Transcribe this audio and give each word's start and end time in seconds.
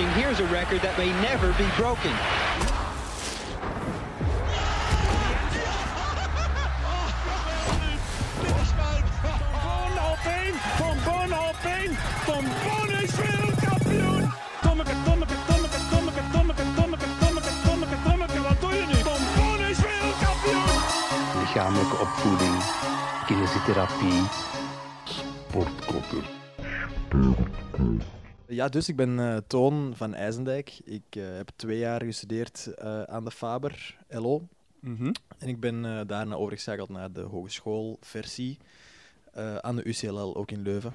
watching, 0.00 0.22
here's 0.22 0.40
a 0.40 0.46
record 0.46 0.80
that 0.82 0.96
may 0.98 1.08
never 1.20 1.52
be 1.58 1.68
broken. 1.76 2.12
Van 9.60 9.98
Alpijn, 9.98 10.54
Van 10.76 10.96
Van 10.96 11.32
Alpijn, 11.32 11.90
Van 12.24 12.44
Van 12.44 12.90
is 12.90 13.14
wereldkampioen! 13.14 14.32
Tommeke, 14.62 14.92
Tommeke, 15.04 15.34
Tommeke, 15.46 15.78
Tommeke, 15.90 16.22
Tommeke, 16.32 16.62
Tommeke, 16.76 17.06
Tommeke, 17.20 17.50
Tommeke, 17.64 17.96
Tommeke, 18.04 18.42
wat 18.42 18.60
doe 18.60 18.72
je 18.74 18.86
nu? 18.86 18.94
Van 18.94 19.22
Van 19.36 19.60
is 19.60 19.80
wereldkampioen! 19.80 20.78
lichamelijke 21.38 21.96
opvoeding, 21.96 22.56
kinesiotherapie, 23.26 24.22
sportkoppen. 25.04 26.39
Ja, 28.50 28.68
dus 28.68 28.88
ik 28.88 28.96
ben 28.96 29.18
eh, 29.18 29.36
Toon 29.46 29.92
van 29.96 30.14
IJzendijk. 30.14 30.80
Ik 30.84 31.02
eh, 31.10 31.22
heb 31.36 31.50
twee 31.56 31.78
jaar 31.78 32.02
gestudeerd 32.04 32.66
eh, 32.66 33.02
aan 33.02 33.24
de 33.24 33.30
Faber 33.30 33.96
LO. 34.08 34.48
Mhm. 34.80 35.12
En 35.38 35.48
ik 35.48 35.60
ben 35.60 35.84
eh, 35.84 36.00
daarna 36.06 36.34
overgeschakeld 36.34 36.88
naar 36.88 37.12
de 37.12 37.20
hogeschoolversie 37.20 38.58
eh, 39.32 39.56
aan 39.56 39.76
de 39.76 39.84
UCLL, 39.84 40.36
ook 40.36 40.50
in 40.50 40.62
Leuven. 40.62 40.92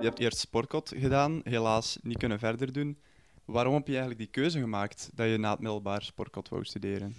Je 0.00 0.12
hebt 0.12 0.18
eerst 0.18 0.38
sportkot 0.38 0.92
gedaan, 0.96 1.40
helaas 1.44 1.98
niet 2.02 2.18
kunnen 2.18 2.38
verder 2.38 2.72
doen. 2.72 2.98
Waarom 3.46 3.74
heb 3.74 3.86
je 3.86 3.90
eigenlijk 3.92 4.20
die 4.20 4.42
keuze 4.42 4.58
gemaakt 4.58 5.10
dat 5.14 5.28
je 5.28 5.36
na 5.38 5.50
het 5.50 5.60
middelbaar 5.60 6.02
sportkot 6.02 6.48
wou 6.48 6.64
studeren? 6.64 7.14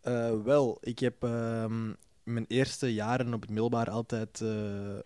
Eh, 0.00 0.42
wel, 0.42 0.78
ik 0.80 0.98
heb 0.98 1.22
ehm, 1.24 1.92
mijn 2.22 2.44
eerste 2.48 2.94
jaren 2.94 3.34
op 3.34 3.40
het 3.40 3.50
middelbaar 3.50 3.90
altijd 3.90 4.40
eh, 4.40 4.98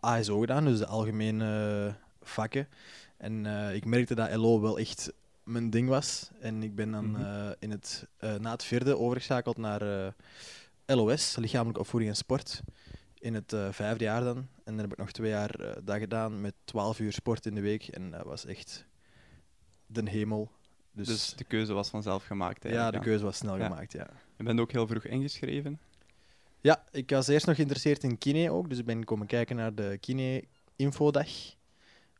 ASO 0.00 0.40
gedaan, 0.40 0.64
dus 0.64 0.78
de 0.78 0.86
algemene 0.86 1.94
vakken. 2.22 2.68
En 3.16 3.46
eh, 3.46 3.74
ik 3.74 3.84
merkte 3.84 4.14
dat 4.14 4.34
LO 4.34 4.60
wel 4.60 4.78
echt 4.78 5.12
mijn 5.42 5.70
ding 5.70 5.88
was. 5.88 6.30
En 6.40 6.62
ik 6.62 6.74
ben 6.74 6.90
dan 6.90 7.10
Mhm. 7.10 7.22
eh, 7.22 7.50
in 7.58 7.70
het, 7.70 8.06
eh, 8.16 8.34
na 8.34 8.50
het 8.50 8.64
vierde 8.64 8.98
overgeschakeld 8.98 9.56
naar 9.56 9.82
eh, 9.82 10.12
LOS, 10.86 11.36
lichamelijke 11.36 11.80
opvoeding 11.80 12.10
en 12.10 12.16
sport. 12.16 12.62
In 13.18 13.34
het 13.34 13.52
eh, 13.52 13.68
vijfde 13.72 14.04
jaar 14.04 14.24
dan. 14.24 14.36
En 14.36 14.46
dan 14.64 14.78
heb 14.78 14.92
ik 14.92 14.98
nog 14.98 15.12
twee 15.12 15.30
jaar 15.30 15.60
eh, 15.60 15.76
dat 15.84 15.98
gedaan 15.98 16.40
met 16.40 16.54
12 16.64 16.98
uur 16.98 17.12
sport 17.12 17.46
in 17.46 17.54
de 17.54 17.60
week. 17.60 17.88
En 17.88 18.10
dat 18.10 18.24
was 18.24 18.44
echt 18.46 18.86
de 19.88 20.10
hemel. 20.10 20.50
Dus, 20.92 21.06
Dus, 21.06 21.34
de 21.34 21.44
keuze 21.44 21.72
was 21.72 21.88
vanzelf 21.90 22.24
gemaakt. 22.26 22.62
ja, 22.64 22.90
de 22.90 22.98
keuze 23.00 23.24
was 23.24 23.36
snel 23.36 23.56
Ja. 23.56 23.64
gemaakt, 23.66 23.92
ja. 23.92 24.06
Je 24.36 24.44
bent 24.44 24.60
ook 24.60 24.72
heel 24.72 24.86
vroeg 24.86 25.04
ingeschreven. 25.04 25.80
Ja, 26.60 26.84
ik 26.90 27.10
was 27.10 27.28
eerst 27.28 27.46
nog 27.46 27.54
geïnteresseerd 27.54 28.02
in 28.02 28.18
kine 28.18 28.50
ook, 28.50 28.68
dus 28.68 28.78
ik 28.78 28.84
ben 28.84 29.04
komen 29.04 29.26
kijken 29.26 29.56
naar 29.56 29.74
de 29.74 29.98
kine-infodag. 30.00 31.28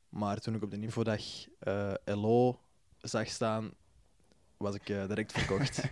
Maar 0.09 0.39
toen 0.39 0.55
ik 0.55 0.63
op 0.63 0.71
de 0.71 0.81
infodag 0.81 1.21
eh 1.59 1.93
LO 2.05 2.61
zag 3.01 3.29
staan, 3.29 3.71
was 4.57 4.75
ik 4.75 4.89
eh, 4.89 5.07
direct 5.07 5.33
verkocht. 5.33 5.83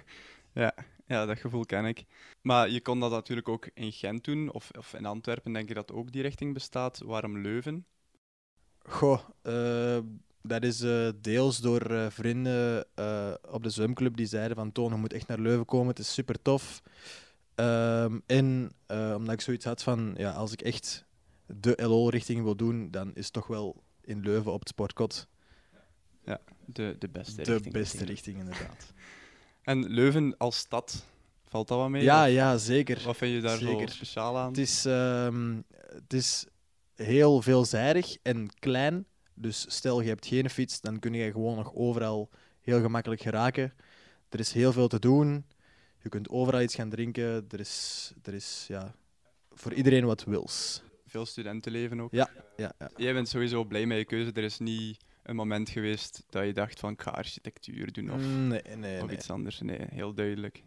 Ja, 0.53 0.75
ja, 1.07 1.27
dat 1.27 1.39
gevoel 1.39 1.65
ken 1.65 1.85
ik. 1.85 2.05
Maar 2.43 2.71
je 2.71 2.81
kon 2.81 3.01
dat 3.01 3.11
natuurlijk 3.11 3.49
ook 3.49 3.69
in 3.75 3.93
Gent 3.93 4.25
doen, 4.25 4.53
of, 4.53 4.71
of 4.79 4.95
in 4.95 5.07
Antwerpen 5.07 5.53
denk 5.53 5.69
je 5.69 5.75
dat 5.75 5.93
ook 5.93 6.13
die 6.13 6.23
richting 6.23 6.55
bestaat. 6.55 6.99
Waarom 6.99 7.39
Leuven? 7.39 7.87
Goh, 8.79 9.21
eh, 9.43 9.99
dat 10.47 10.63
is 10.63 10.81
eh, 10.81 11.09
deels 11.21 11.59
door 11.59 11.81
eh, 11.81 12.07
vrienden 12.11 12.87
eh, 12.95 13.33
op 13.51 13.63
de 13.63 13.71
zwemclub 13.71 14.17
die 14.17 14.27
zeiden 14.27 14.57
van 14.57 14.73
Toon, 14.73 14.91
je 14.93 14.99
moet 14.99 15.13
echt 15.13 15.27
naar 15.27 15.39
Leuven 15.39 15.65
komen, 15.65 15.89
het 15.89 15.99
is 15.99 16.13
super 16.13 16.43
tof. 16.43 16.83
Ehm, 17.55 18.19
en 18.27 18.73
omdat 18.89 19.33
ik 19.33 19.41
zoiets 19.41 19.65
had 19.65 19.83
van, 19.83 20.15
ja, 20.17 20.31
als 20.31 20.53
ik 20.53 20.63
echt 20.63 21.05
de 21.47 21.75
LO-richting 21.83 22.43
wil 22.43 22.57
doen, 22.57 22.91
dan 22.91 23.15
is 23.15 23.25
het 23.25 23.33
toch 23.33 23.47
wel 23.47 23.83
in 24.03 24.21
Leuven 24.21 24.53
op 24.53 24.59
het 24.59 24.69
sportkot 24.69 25.27
De, 26.65 26.97
de 26.99 27.09
beste 27.09 27.43
de 27.43 27.53
richting. 27.53 27.73
beste 27.75 27.97
natuurlijk. 27.97 28.09
richting, 28.09 28.39
inderdaad. 28.39 28.93
En 29.63 29.89
Leuven 29.89 30.37
als 30.37 30.57
stad, 30.57 31.07
valt 31.45 31.69
dat 31.69 31.79
wel 31.79 31.89
mee? 31.89 32.03
Ja, 32.03 32.25
Of 32.25 32.31
ja, 32.31 32.57
zeker. 32.57 33.03
Wat 33.05 33.17
vind 33.17 33.35
je 33.35 33.41
daar 33.41 33.59
Zeker. 33.59 33.89
zo 33.89 33.95
speciaal 33.95 34.39
aan? 34.39 34.49
Het 34.49 34.59
is, 34.59 34.85
ehm, 34.85 35.61
het 35.89 36.13
is 36.13 36.47
heel 36.95 37.43
veelzijdig 37.43 38.17
en 38.23 38.49
klein. 38.59 39.07
Dus 39.39 39.65
stel 39.69 40.01
je 40.01 40.09
hebt 40.09 40.27
geen 40.27 40.51
fiets, 40.51 40.81
dan 40.81 40.99
kun 40.99 41.13
je 41.15 41.33
gewoon 41.33 41.57
nog 41.57 41.75
overal 41.75 42.31
heel 42.61 42.81
gemakkelijk 42.81 43.21
geraken. 43.21 43.75
Er 44.29 44.39
is 44.39 44.53
heel 44.53 44.73
veel 44.73 44.89
te 44.89 44.99
doen. 44.99 45.45
Je 46.03 46.09
kunt 46.09 46.29
overal 46.29 46.61
iets 46.61 46.75
gaan 46.75 46.91
drinken. 46.91 47.47
Er 47.51 47.61
is, 47.61 48.13
er 48.23 48.35
is 48.35 48.65
ja, 48.69 48.95
voor 49.53 49.73
iedereen 49.73 50.05
wat 50.05 50.25
wils. 50.25 50.83
Veel 51.07 51.27
studentenleven 51.27 52.01
ook. 52.01 52.13
Ja, 52.13 52.29
ja, 52.57 52.73
ja. 52.79 52.91
Jij 52.97 53.13
bent 53.13 53.29
sowieso 53.29 53.65
blij 53.65 53.87
met 53.87 53.99
je 53.99 54.05
keuze. 54.05 54.33
Er 54.33 54.43
is 54.43 54.59
niet 54.59 55.05
een 55.23 55.37
moment 55.37 55.69
geweest 55.69 56.25
dat 56.29 56.45
je 56.45 56.53
dacht 56.53 56.81
van 56.81 56.93
ik 56.93 57.03
ga 57.03 57.11
architectuur 57.11 57.93
doen 57.93 58.11
of, 58.11 58.21
Nee, 58.21 58.63
nee, 58.77 59.01
of 59.01 59.07
nee. 59.07 59.17
iets 59.17 59.31
anders. 59.31 59.61
Nee, 59.61 59.87
heel 59.91 60.15
duidelijk. 60.15 60.63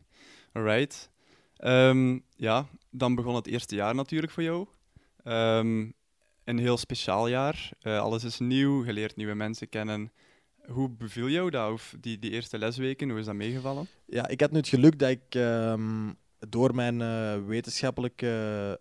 Alright. 0.51 1.09
Ehm, 1.55 2.19
ja, 2.35 2.67
dan 2.89 3.15
begon 3.15 3.35
het 3.35 3.47
eerste 3.47 3.75
jaar 3.75 3.95
natuurlijk 3.95 4.31
voor 4.31 4.43
jou. 4.43 4.67
Ehm, 5.23 5.89
een 6.49 6.57
heel 6.57 6.77
speciaal 6.77 7.27
jaar. 7.27 7.69
Eh, 7.81 7.99
alles 7.99 8.23
is 8.23 8.39
nieuw, 8.39 8.85
je 8.85 8.93
leert 8.93 9.15
nieuwe 9.15 9.33
mensen 9.33 9.69
kennen. 9.69 10.11
Hoe 10.67 10.89
beviel 10.89 11.29
jou 11.29 11.49
dat? 11.49 11.71
Of 11.71 11.95
die, 11.99 12.19
die 12.19 12.31
eerste 12.31 12.57
lesweken, 12.57 13.09
hoe 13.09 13.19
is 13.19 13.25
dat 13.25 13.35
meegevallen? 13.35 13.87
Ja, 14.05 14.27
ik 14.27 14.41
had 14.41 14.51
nu 14.51 14.57
het 14.57 14.67
geluk 14.67 14.99
dat 14.99 15.09
ik 15.09 15.35
ehm, 15.35 16.11
door 16.49 16.75
mijn 16.75 17.01
eh, 17.01 17.45
wetenschappelijke 17.45 18.79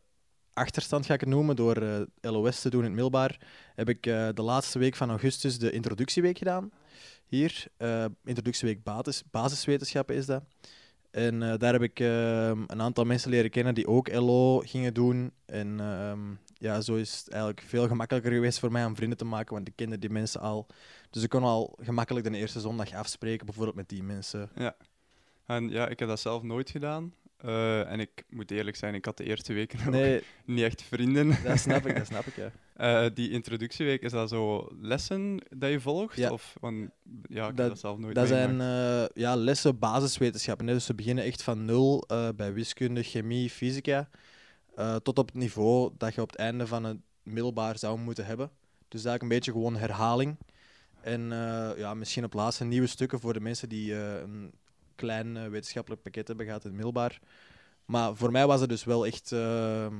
achterstand, 0.52 1.06
ga 1.06 1.14
ik 1.14 1.20
het 1.20 1.28
noemen, 1.28 1.56
door 1.56 1.76
eh, 1.76 2.00
LOS 2.20 2.60
te 2.60 2.70
doen 2.70 2.80
in 2.80 2.86
het 2.86 2.94
middelbaar, 2.94 3.38
heb 3.74 3.88
ik 3.88 4.02
de 4.02 4.42
laatste 4.42 4.78
week 4.78 4.96
van 4.96 5.10
augustus 5.10 5.58
de 5.58 5.70
introductieweek 5.70 6.38
gedaan. 6.38 6.70
Hier, 7.26 7.66
introducieweek 8.24 8.82
basis, 8.82 9.22
basiswetenschappen 9.30 10.14
is 10.14 10.26
dat. 10.26 10.42
En 11.10 11.38
daar 11.38 11.72
heb 11.72 11.82
ik 11.82 12.00
ehm, 12.00 12.62
een 12.66 12.82
aantal 12.82 13.04
mensen 13.04 13.30
leren 13.30 13.50
kennen 13.50 13.74
die 13.74 13.86
ook 13.86 14.12
LO 14.12 14.58
gingen 14.58 14.94
doen. 14.94 15.32
En 15.46 15.80
ehm, 15.80 16.34
ja, 16.58 16.80
zo 16.80 16.94
is 16.94 17.18
het 17.18 17.28
eigenlijk 17.28 17.62
veel 17.66 17.88
gemakkelijker 17.88 18.32
geweest 18.32 18.58
voor 18.58 18.72
mij 18.72 18.84
om 18.84 18.96
vrienden 18.96 19.18
te 19.18 19.24
maken, 19.24 19.54
want 19.54 19.68
ik 19.68 19.76
kende 19.76 19.98
die 19.98 20.10
mensen 20.10 20.40
al. 20.40 20.66
Dus 21.10 21.22
ik 21.22 21.28
kon 21.28 21.42
al 21.42 21.78
gemakkelijk 21.80 22.30
de 22.32 22.36
eerste 22.36 22.60
zondag 22.60 22.94
afspreken, 22.94 23.46
bijvoorbeeld 23.46 23.76
met 23.76 23.88
die 23.88 24.02
mensen. 24.02 24.50
En 25.46 25.68
ja, 25.68 25.88
ik 25.88 25.98
heb 25.98 26.08
dat 26.08 26.20
zelf 26.20 26.42
nooit 26.42 26.70
gedaan. 26.70 27.14
Eh, 27.36 27.90
en 27.90 28.00
ik 28.00 28.24
moet 28.28 28.50
eerlijk 28.50 28.76
zijn, 28.76 28.94
ik 28.94 29.04
had 29.04 29.16
de 29.16 29.24
eerste 29.24 29.52
weken 29.52 29.90
Nee, 29.90 30.22
niet 30.44 30.64
echt 30.64 30.82
vrienden. 30.82 31.36
dat 31.44 31.58
snap 31.58 31.86
ik, 31.86 31.96
dat 31.96 32.06
snap 32.06 32.26
ik, 32.26 32.36
ja. 32.36 32.50
Eh, 32.78 33.06
die 33.14 33.30
introductieweek, 33.30 34.02
is 34.02 34.10
dat 34.12 34.28
zo 34.28 34.68
lessen 34.80 35.40
dat 35.56 35.70
je 35.70 35.80
volgt? 35.80 36.16
Ja. 36.16 36.30
Of, 36.30 36.56
want, 36.60 36.90
ja, 37.28 37.40
ik 37.40 37.46
heb 37.46 37.56
Dat- 37.56 37.68
dat 37.68 37.78
zelf 37.78 37.98
nooit 37.98 38.14
Dat 38.14 38.28
zijn 38.28 38.60
eh, 38.60 39.04
ja, 39.14 39.36
lessen 39.36 39.78
basiswetenschappen. 39.78 40.66
Hè. 40.66 40.72
Dus 40.72 40.84
ze 40.84 40.94
beginnen 40.94 41.24
echt 41.24 41.42
van 41.42 41.64
nul 41.64 42.04
bij 42.36 42.52
wiskunde, 42.52 43.02
chemie, 43.02 43.50
fysica, 43.50 44.08
eh, 44.78 44.96
tot 44.96 45.18
op 45.18 45.26
het 45.26 45.36
niveau 45.36 45.90
dat 45.96 46.14
je 46.14 46.20
op 46.20 46.30
het 46.30 46.38
einde 46.38 46.66
van 46.66 46.84
het 46.84 46.96
middelbaar 47.22 47.78
zou 47.78 47.98
moeten 47.98 48.26
hebben. 48.26 48.50
Dus 48.88 49.04
eigenlijk 49.04 49.22
een 49.22 49.38
beetje 49.38 49.52
gewoon 49.52 49.76
herhaling. 49.76 50.36
En 51.00 51.32
eh, 51.32 51.78
ja, 51.78 51.94
misschien 51.94 52.24
op 52.24 52.32
laatste 52.32 52.64
nieuwe 52.64 52.86
stukken 52.86 53.20
voor 53.20 53.32
de 53.32 53.40
mensen 53.40 53.68
die 53.68 53.94
eh, 53.94 54.20
een 54.20 54.52
klein 54.94 55.50
wetenschappelijk 55.50 56.02
pakket 56.02 56.28
hebben 56.28 56.46
gehad 56.46 56.60
in 56.60 56.66
het 56.66 56.76
middelbaar. 56.76 57.18
Maar 57.84 58.16
voor 58.16 58.30
mij 58.30 58.46
was 58.46 58.60
het 58.60 58.68
dus 58.68 58.84
wel 58.84 59.06
echt 59.06 59.32
ehm, 59.32 59.94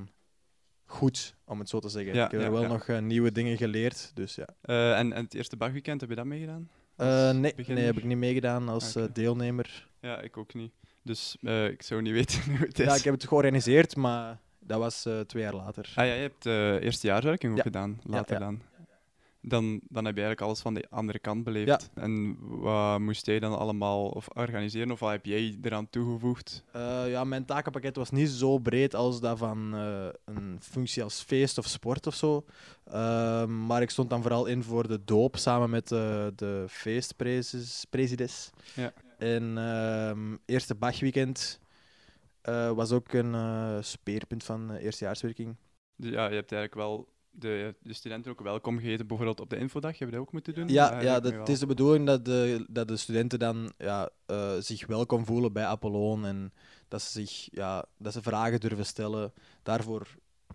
goed, 0.84 1.36
om 1.44 1.58
het 1.58 1.68
zo 1.68 1.78
te 1.78 1.88
zeggen. 1.88 2.14
Ja, 2.14 2.24
ik 2.24 2.30
heb 2.30 2.40
ja, 2.40 2.50
wel 2.50 2.62
ja. 2.62 2.68
nog 2.68 3.00
nieuwe 3.00 3.32
dingen 3.32 3.56
geleerd. 3.56 4.10
Dus 4.14 4.34
ja. 4.34 4.46
En, 4.62 5.12
en 5.12 5.24
het 5.24 5.34
eerste 5.34 5.56
bagweekend, 5.56 6.00
heb 6.00 6.10
je 6.10 6.16
dat 6.16 6.24
meegedaan? 6.24 6.68
Nee, 6.96 7.54
beginner? 7.54 7.74
nee, 7.74 7.84
heb 7.84 7.96
ik 7.96 8.04
niet 8.04 8.18
meegedaan 8.18 8.68
als 8.68 8.96
eh, 8.96 9.04
deelnemer. 9.12 9.88
Ja, 10.00 10.20
ik 10.20 10.36
ook 10.36 10.54
niet. 10.54 10.72
Dus 11.02 11.36
ik 11.70 11.82
zou 11.82 12.02
niet 12.02 12.12
weten 12.20 12.42
hoe 12.44 12.66
het 12.66 12.78
is. 12.78 12.86
Ja, 12.86 12.94
ik 12.94 13.04
heb 13.04 13.14
het 13.14 13.26
georganiseerd, 13.26 13.96
maar 13.96 14.40
dat 14.68 14.78
was 14.78 15.06
eh, 15.06 15.20
twee 15.20 15.42
jaar 15.42 15.54
later. 15.54 15.92
Ah 15.94 16.06
ja, 16.06 16.12
je 16.12 16.20
hebt 16.20 16.46
uh, 16.46 16.82
eerstejaarswerking 16.82 17.52
ook 17.52 17.58
Ja. 17.58 17.62
gedaan, 17.64 18.00
later 18.04 18.32
ja. 18.34 18.38
dan. 18.40 18.60
dan. 19.40 19.80
Dan 19.88 20.04
heb 20.04 20.14
je 20.16 20.20
eigenlijk 20.22 20.40
alles 20.40 20.60
van 20.60 20.74
de 20.74 20.86
andere 20.90 21.18
kant 21.18 21.44
beleefd. 21.44 21.90
En 21.94 22.36
wat 22.40 22.98
moest 23.00 23.26
jij 23.26 23.38
dan 23.38 23.58
allemaal 23.58 24.08
of 24.08 24.28
organiseren, 24.34 24.90
of 24.90 25.00
wat 25.00 25.10
heb 25.10 25.26
jij 25.26 25.58
eraan 25.62 25.90
toegevoegd? 25.90 26.64
Eh, 26.72 27.10
ja, 27.10 27.24
mijn 27.24 27.44
takenpakket 27.44 27.96
was 27.96 28.10
niet 28.10 28.28
zo 28.28 28.58
breed 28.58 28.94
als 28.94 29.20
dat 29.20 29.38
van 29.38 29.74
eh, 29.74 30.06
een 30.24 30.56
functie 30.60 31.02
als 31.02 31.20
feest 31.22 31.58
of 31.58 31.66
sport 31.66 32.06
of 32.06 32.14
zo. 32.14 32.44
Ehm, 32.84 33.66
maar 33.66 33.82
ik 33.82 33.90
stond 33.90 34.10
dan 34.10 34.22
vooral 34.22 34.46
in 34.46 34.62
voor 34.62 34.88
de 34.88 35.04
doop 35.04 35.36
samen 35.36 35.70
met 35.70 35.92
eh, 35.92 36.26
de 36.36 36.64
feestpresides. 36.68 38.50
Ja. 38.74 38.92
En 39.18 39.58
ehm 39.58 40.36
eerste 40.46 40.74
Bachweekend 40.74 41.60
eh, 42.42 42.72
was 42.72 42.92
ook 42.92 43.12
een 43.12 43.34
eh, 43.34 43.76
speerpunt 43.80 44.44
van 44.44 44.70
eh, 44.72 44.84
eerstejaarswerking. 44.84 45.56
Dus 45.96 46.10
ja, 46.10 46.28
je 46.28 46.34
hebt 46.34 46.52
eigenlijk 46.52 46.74
wel 46.74 47.08
de, 47.30 47.74
de 47.82 47.92
studenten 47.92 48.30
ook 48.30 48.40
welkom 48.40 48.78
geheten, 48.78 49.06
bijvoorbeeld 49.06 49.40
op 49.40 49.50
de 49.50 49.56
infodag. 49.56 49.90
Hebben 49.90 50.06
we 50.08 50.12
dat 50.12 50.26
ook 50.26 50.32
moeten 50.32 50.54
doen? 50.54 50.68
Ja, 50.68 51.00
ja 51.00 51.20
dat, 51.20 51.32
het 51.32 51.48
is 51.48 51.58
de 51.58 51.66
bedoeling 51.66 52.06
dat 52.06 52.24
de, 52.24 52.66
dat 52.70 52.88
de 52.88 52.96
studenten 52.96 53.38
dan 53.38 53.72
ja, 53.78 54.10
zich 54.60 54.86
welkom 54.86 55.24
voelen 55.24 55.52
bij 55.52 55.64
Apollon 55.64 56.24
en 56.24 56.52
dat 56.88 57.02
ze, 57.02 57.24
zich, 57.24 57.48
ja, 57.50 57.84
dat 57.98 58.12
ze 58.12 58.22
vragen 58.22 58.60
durven 58.60 58.86
stellen. 58.86 59.32
Daarvoor 59.62 60.08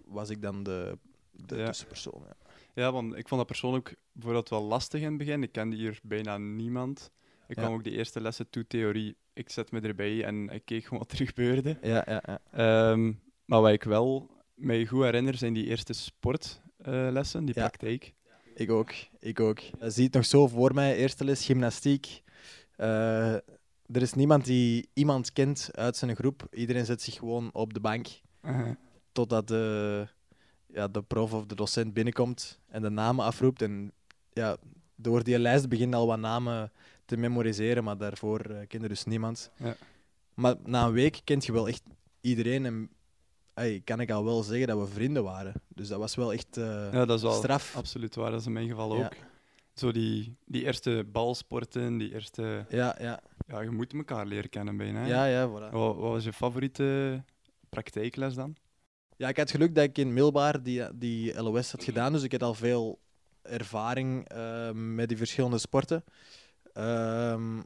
was 0.06 0.30
ik 0.30 0.42
dan 0.42 0.64
de, 0.64 0.98
de 1.32 1.56
Ja. 1.56 1.66
tussenpersoon. 1.66 2.24
Ja. 2.28 2.36
Ja, 2.74 2.92
want 2.92 3.16
ik 3.16 3.28
vond 3.28 3.40
dat 3.40 3.50
persoonlijk 3.50 3.96
bijvoorbeeld 4.12 4.50
wel 4.50 4.64
lastig 4.64 5.02
in 5.02 5.08
het 5.08 5.18
begin. 5.18 5.44
Ik 5.44 5.52
kende 5.52 5.76
hier 5.76 6.00
bijna 6.04 6.38
niemand. 6.38 7.12
Ik 7.48 7.56
kwam 7.56 7.74
ook 7.74 7.84
de 7.84 7.92
eerste 7.92 8.22
lessen 8.22 8.50
toe 8.50 8.68
theorie. 8.68 9.16
Ik 9.34 9.50
zet 9.50 9.72
me 9.72 9.80
erbij 9.80 10.24
en 10.24 10.50
ik 10.50 10.62
keek 10.66 10.84
gewoon 10.84 11.00
wat 11.00 11.20
er 11.20 11.26
gebeurde. 11.26 11.78
Ja, 11.82 12.04
ja, 12.08 12.24
ja. 12.26 12.40
Ehm, 12.92 13.12
maar 13.46 13.62
wat 13.62 13.72
ik 13.72 13.84
wel 13.84 14.30
mij 14.54 14.86
goed 14.86 15.04
herinner 15.04 15.38
zijn 15.38 15.54
die 15.54 15.66
eerste 15.66 15.94
sportlessen, 15.94 17.46
die 17.46 17.56
Ja. 17.56 17.62
praktijk. 17.68 18.14
Ik 18.56 18.72
ook. 18.72 18.92
Ik 19.20 19.40
ook. 19.40 19.60
Je 19.60 19.90
ziet 19.90 20.14
nog 20.14 20.26
zo 20.26 20.48
voor 20.48 20.74
mij, 20.74 20.96
eerste 20.96 21.24
les 21.24 21.46
gymnastiek. 21.46 22.22
Eh, 22.76 23.34
er 23.86 24.02
is 24.02 24.14
niemand 24.14 24.46
die 24.46 24.90
iemand 24.94 25.32
kent 25.34 25.70
uit 25.72 25.98
zijn 25.98 26.16
groep. 26.16 26.48
Iedereen 26.52 26.86
zet 26.86 27.02
zich 27.02 27.14
gewoon 27.16 27.50
op 27.54 27.74
de 27.74 27.80
bank 27.80 28.08
Uh, 28.46 28.70
totdat 29.12 29.48
de, 29.48 30.08
ja, 30.68 30.88
de 30.88 31.02
prof 31.02 31.34
of 31.34 31.46
de 31.46 31.56
docent 31.56 31.94
binnenkomt 31.94 32.60
en 32.68 32.82
de 32.82 32.90
namen 32.90 33.26
afroept. 33.26 33.62
En 33.62 33.92
ja, 34.32 34.58
door 34.96 35.24
die 35.24 35.40
lijst 35.40 35.70
beginnen 35.70 36.00
al 36.00 36.08
wat 36.08 36.20
namen 36.20 36.72
te 37.06 37.18
memoriseren, 37.18 37.84
maar 37.84 37.98
daarvoor 37.98 38.40
eh, 38.40 38.68
kende 38.68 38.88
dus 38.88 39.04
niemand. 39.04 39.52
Ja. 39.58 39.76
Maar 40.34 40.56
na 40.66 40.86
een 40.86 40.92
week 40.94 41.22
kent 41.24 41.46
je 41.46 41.52
wel 41.52 41.68
echt 41.68 41.84
iedereen 42.22 42.66
en 42.66 42.90
ey, 43.54 43.82
kan 43.84 44.00
ik 44.00 44.12
al 44.12 44.24
wel 44.26 44.44
zeggen 44.44 44.68
dat 44.68 44.80
we 44.80 44.94
vrienden 44.94 45.24
waren. 45.24 45.54
Dus 45.68 45.88
dat 45.88 46.00
was 46.00 46.16
wel 46.16 46.34
echt 46.34 46.48
ja, 46.56 47.06
dat 47.06 47.18
is 47.18 47.22
wel 47.22 47.32
straf. 47.34 47.76
absoluut 47.76 48.16
waar. 48.16 48.32
Dat 48.32 48.40
is 48.40 48.46
in 48.46 48.54
mijn 48.54 48.68
geval 48.68 48.98
Ja. 48.98 49.06
ook. 49.06 49.14
Zo 49.74 49.92
die, 49.92 50.36
die 50.46 50.64
eerste 50.66 51.06
balsporten, 51.12 51.98
die 51.98 52.14
eerste... 52.14 52.66
Ja, 52.70 52.96
ja. 53.00 53.20
Ja, 53.48 53.62
je 53.62 53.70
moet 53.70 53.94
elkaar 53.94 54.26
leren 54.26 54.50
kennen 54.50 54.78
bijna. 54.78 55.00
hè. 55.02 55.08
Ja, 55.08 55.26
ja, 55.26 55.48
voilà. 55.50 55.72
Wat, 55.72 55.96
wat 55.96 55.96
was 55.96 56.24
je 56.24 56.34
favoriete 56.34 57.24
praktijkles 57.70 58.34
dan? 58.34 58.56
Ja, 59.18 59.28
ik 59.28 59.38
had 59.38 59.52
geluk 59.52 59.76
dat 59.76 59.84
ik 59.84 59.98
in 59.98 60.08
Middelbaar 60.14 60.64
die, 60.64 60.98
die 60.98 61.42
LOS 61.42 61.72
had 61.72 61.84
gedaan, 61.84 62.14
dus 62.14 62.24
ik 62.24 62.32
had 62.32 62.44
al 62.44 62.54
veel 62.54 63.00
ervaring 63.42 64.28
eh, 64.30 64.72
met 64.72 65.08
die 65.08 65.18
verschillende 65.18 65.58
sporten. 65.58 66.04
Ehm, 66.74 67.62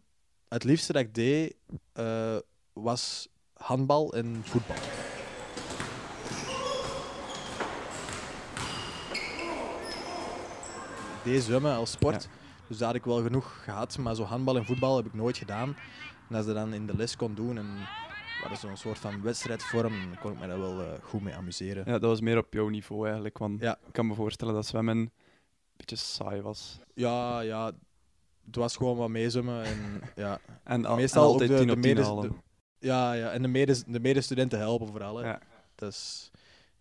het 0.48 0.64
liefste 0.64 0.94
dat 0.94 1.02
ik 1.02 1.14
deed 1.14 1.56
eh, 1.94 2.38
was 2.74 3.28
handbal 3.54 4.14
en 4.14 4.42
voetbal. 4.44 4.76
Ik 11.18 11.34
deed 11.34 11.44
zwemmen 11.44 11.76
als 11.76 11.92
sport, 11.92 12.30
dus 12.68 12.78
daar 12.78 12.88
had 12.88 12.96
ik 12.96 13.04
wel 13.06 13.22
genoeg 13.22 13.64
gehad, 13.64 13.98
maar 13.98 14.16
zo 14.16 14.24
handbal 14.24 14.56
en 14.58 14.66
voetbal 14.66 14.96
heb 14.98 15.06
ik 15.06 15.14
nooit 15.14 15.38
gedaan. 15.38 15.76
En 16.30 16.36
als 16.36 16.46
je 16.46 16.54
dat 16.54 16.64
dan 16.64 16.74
in 16.74 16.86
de 16.88 16.96
les 16.96 17.16
kon 17.16 17.36
doen 17.36 17.58
en 17.58 17.68
wat 18.44 18.52
is 18.52 18.60
zo'n 18.60 18.78
soort 18.78 18.98
van 19.00 19.22
wedstrijdvorm, 19.22 19.94
dan 20.10 20.18
kon 20.22 20.32
ik 20.32 20.40
me 20.40 20.48
daar 20.48 20.60
wel 20.60 20.82
eh, 20.82 20.88
goed 21.04 21.22
mee 21.22 21.34
amuseren. 21.36 21.84
Ja, 21.86 21.92
dat 21.92 22.02
was 22.10 22.22
meer 22.22 22.38
op 22.38 22.54
jouw 22.54 22.68
niveau 22.68 23.04
eigenlijk. 23.06 23.38
Want 23.38 23.62
Ja. 23.62 23.78
ik 23.88 23.94
kan 23.94 24.08
me 24.08 24.14
voorstellen 24.14 24.54
dat 24.54 24.66
zwemmen 24.66 24.98
een 24.98 25.12
beetje 25.78 25.96
saai 25.96 26.42
was. 26.42 26.80
Ja, 26.94 27.40
ja, 27.40 27.72
het 28.48 28.56
was 28.56 28.76
gewoon 28.78 28.98
wat 28.98 29.10
meezwemmen 29.10 29.64
en 29.64 30.02
ja, 30.24 30.40
En, 30.64 30.86
al, 30.86 30.96
Meestal 30.96 31.24
en 31.26 31.30
altijd 31.32 31.50
de- 31.50 31.58
10 31.58 31.68
de 31.68 31.74
op 31.74 31.82
10 31.82 31.94
medes- 31.94 32.08
halen. 32.08 32.30
de- 32.30 32.36
ja, 32.88 33.14
ja. 33.14 33.30
en 33.32 33.42
de, 33.42 33.48
medes, 33.48 33.84
de 33.84 34.00
medestudenten 34.00 34.60
helpen 34.60 34.88
vooral. 34.88 35.18
Hè. 35.18 35.28
Ja. 35.28 35.40
Dus 35.76 36.32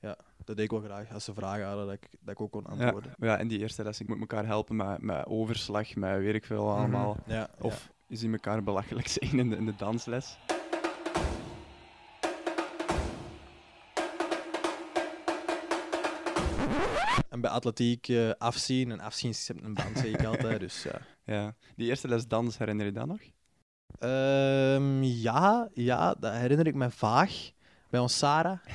ja, 0.01 0.17
dat 0.45 0.57
deed 0.57 0.65
ik 0.65 0.71
wel 0.71 0.81
graag. 0.81 1.13
Als 1.13 1.25
ze 1.25 1.35
vragen 1.35 1.67
hadden, 1.67 1.85
dat 1.87 1.95
ik, 1.95 2.09
dat 2.21 2.35
ik 2.35 2.41
ook 2.41 2.51
kon 2.51 2.65
Ja, 2.67 2.71
antwoorden. 2.85 3.13
ja, 3.19 3.39
in 3.39 3.49
die 3.49 3.59
eerste 3.59 3.83
les, 3.83 4.01
ik 4.01 4.09
moet 4.09 4.21
elkaar 4.21 4.47
helpen 4.47 4.77
met, 4.77 5.01
met 5.03 5.27
overslag, 5.27 5.95
met 5.95 6.19
weet 6.19 6.35
ik 6.35 6.45
veel 6.45 6.71
allemaal. 6.71 7.17
Mhm. 7.25 7.31
Ja, 7.37 7.49
Of 7.61 7.91
je 8.07 8.17
ziet 8.17 8.33
elkaar 8.33 8.63
belachelijk 8.63 9.09
zijn 9.17 9.39
in 9.39 9.51
de, 9.51 9.57
in 9.57 9.67
de 9.67 9.75
dansles. 9.77 10.39
En 17.37 17.43
bij 17.43 17.51
atletiek 17.51 18.09
eh, 18.09 18.31
afzien 18.39 18.91
en 18.91 19.01
afzien 19.01 19.35
schept 19.35 19.63
een 19.63 19.75
band, 19.75 19.99
zeg 19.99 20.07
ik 20.07 20.25
altijd. 20.25 20.61
Dus 20.61 20.83
ja. 20.83 21.01
Ja. 21.35 21.55
Die 21.77 21.89
eerste 21.89 22.09
les 22.09 22.27
dans, 22.27 22.59
herinner 22.59 22.87
je 22.87 22.93
dat 22.93 23.07
nog? 23.07 23.21
Ehm, 23.99 25.03
ja, 25.03 25.69
ja, 25.75 26.15
dat 26.15 26.33
herinner 26.33 26.67
ik 26.67 26.75
me 26.75 26.91
vaag. 26.91 27.51
Bij 27.91 28.01
ons 28.01 28.19
Sarah. 28.19 28.59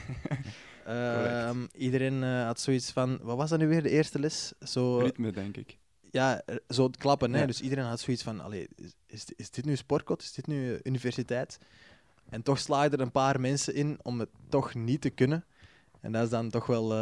Ehm, 0.85 1.65
iedereen 1.73 2.23
eh, 2.23 2.45
had 2.45 2.59
zoiets 2.59 2.91
van, 2.91 3.19
wat 3.21 3.37
was 3.37 3.49
dat 3.49 3.59
nu 3.59 3.67
weer, 3.67 3.83
de 3.83 3.89
eerste 3.89 4.19
les? 4.19 4.53
Zo, 4.59 4.97
Ritme, 4.97 5.31
denk 5.31 5.57
ik. 5.57 5.77
ja, 6.11 6.41
zo 6.67 6.85
het 6.85 6.97
klappen. 6.97 7.33
Hè? 7.33 7.45
Dus 7.45 7.61
iedereen 7.61 7.85
had 7.85 7.99
zoiets 7.99 8.23
van, 8.23 8.39
allee, 8.39 8.67
is, 8.75 8.93
is, 9.07 9.25
is 9.35 9.49
dit 9.49 9.65
nu 9.65 9.75
sportkot? 9.75 10.21
Is 10.21 10.33
dit 10.33 10.47
nu 10.47 10.73
eh, 10.73 10.79
universiteit? 10.83 11.57
En 12.29 12.41
toch 12.41 12.59
slaaien 12.59 12.91
er 12.91 13.01
een 13.01 13.11
paar 13.11 13.39
mensen 13.39 13.75
in 13.75 13.99
om 14.01 14.19
het 14.19 14.29
toch 14.49 14.73
niet 14.73 15.01
te 15.01 15.09
kunnen. 15.09 15.45
En 16.01 16.11
dat 16.11 16.23
is 16.23 16.29
dan 16.29 16.49
toch 16.49 16.65
wel 16.65 16.93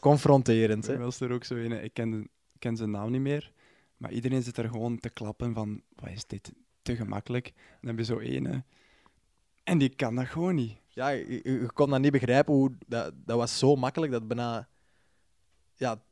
confronterend. 0.00 0.86
Hè? 0.86 0.98
Was 0.98 1.20
er 1.20 1.32
ook 1.32 1.44
zo 1.44 1.54
een, 1.54 1.84
ik 1.84 1.94
ken, 1.94 2.28
ken 2.58 2.76
zijn 2.76 2.90
naam 2.90 3.10
niet 3.10 3.20
meer, 3.20 3.52
maar 3.96 4.12
iedereen 4.12 4.42
zit 4.42 4.56
er 4.56 4.68
gewoon 4.68 4.98
te 4.98 5.10
klappen 5.10 5.54
van, 5.54 5.82
wat 5.94 6.10
is 6.10 6.26
dit 6.26 6.52
te 6.82 6.96
gemakkelijk? 6.96 7.46
En 7.46 7.78
dan 7.80 7.90
heb 7.90 7.98
je 7.98 8.04
zo 8.12 8.18
ene, 8.18 8.64
en 9.64 9.78
die 9.78 9.88
kan 9.88 10.14
dat 10.14 10.26
gewoon 10.26 10.54
niet. 10.54 10.76
Ja, 10.88 11.08
je, 11.08 11.40
je- 11.42 11.70
kon 11.72 11.90
dat 11.90 12.00
niet 12.00 12.12
begrijpen 12.12 12.54
hoe 12.54 12.72
dat, 12.86 13.12
dat 13.16 13.36
was 13.36 13.58
zo 13.58 13.76
makkelijk 13.76 14.12
dat 14.12 14.28
bijna 14.28 14.68
ja, 15.74 16.02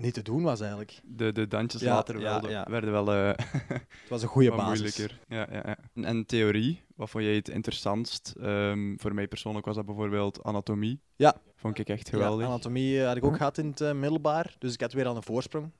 niet 0.00 0.14
te 0.14 0.22
doen 0.22 0.42
was 0.42 0.60
eigenlijk. 0.60 1.00
De, 1.04 1.32
de 1.32 1.48
dansjes 1.48 1.80
Ja, 1.82 1.94
later 1.94 2.20
ja, 2.20 2.40
wel, 2.40 2.50
ja. 2.50 2.66
werden 2.70 2.90
wel 2.92 3.12
eh, 3.12 3.46
Het 3.68 4.08
was 4.08 4.22
een 4.22 4.28
goede 4.28 4.50
basis. 4.50 4.64
moeilijker. 4.66 5.18
Ja, 5.28 5.46
ja, 5.50 5.62
ja. 5.66 5.76
En, 5.94 6.04
en 6.04 6.26
theorie, 6.26 6.82
wat 6.96 7.10
vond 7.10 7.24
jij 7.24 7.34
het 7.34 7.48
interessantst? 7.48 8.34
Ehm, 8.40 8.96
voor 8.96 9.14
mij 9.14 9.28
persoonlijk 9.28 9.66
was 9.66 9.76
dat 9.76 9.86
bijvoorbeeld 9.86 10.42
anatomie. 10.42 11.00
Ja. 11.16 11.36
Vond 11.56 11.78
ik 11.78 11.88
echt 11.88 12.08
geweldig. 12.08 12.46
anatomie 12.46 13.00
eh, 13.00 13.06
had 13.06 13.16
ik 13.16 13.24
ook 13.24 13.36
gehad 13.36 13.58
in 13.58 13.66
het 13.66 13.80
eh, 13.80 13.92
middelbaar, 13.92 14.54
dus 14.58 14.72
ik 14.74 14.80
had 14.80 14.92
weer 14.92 15.06
al 15.06 15.16
een 15.16 15.22
voorsprong, 15.22 15.70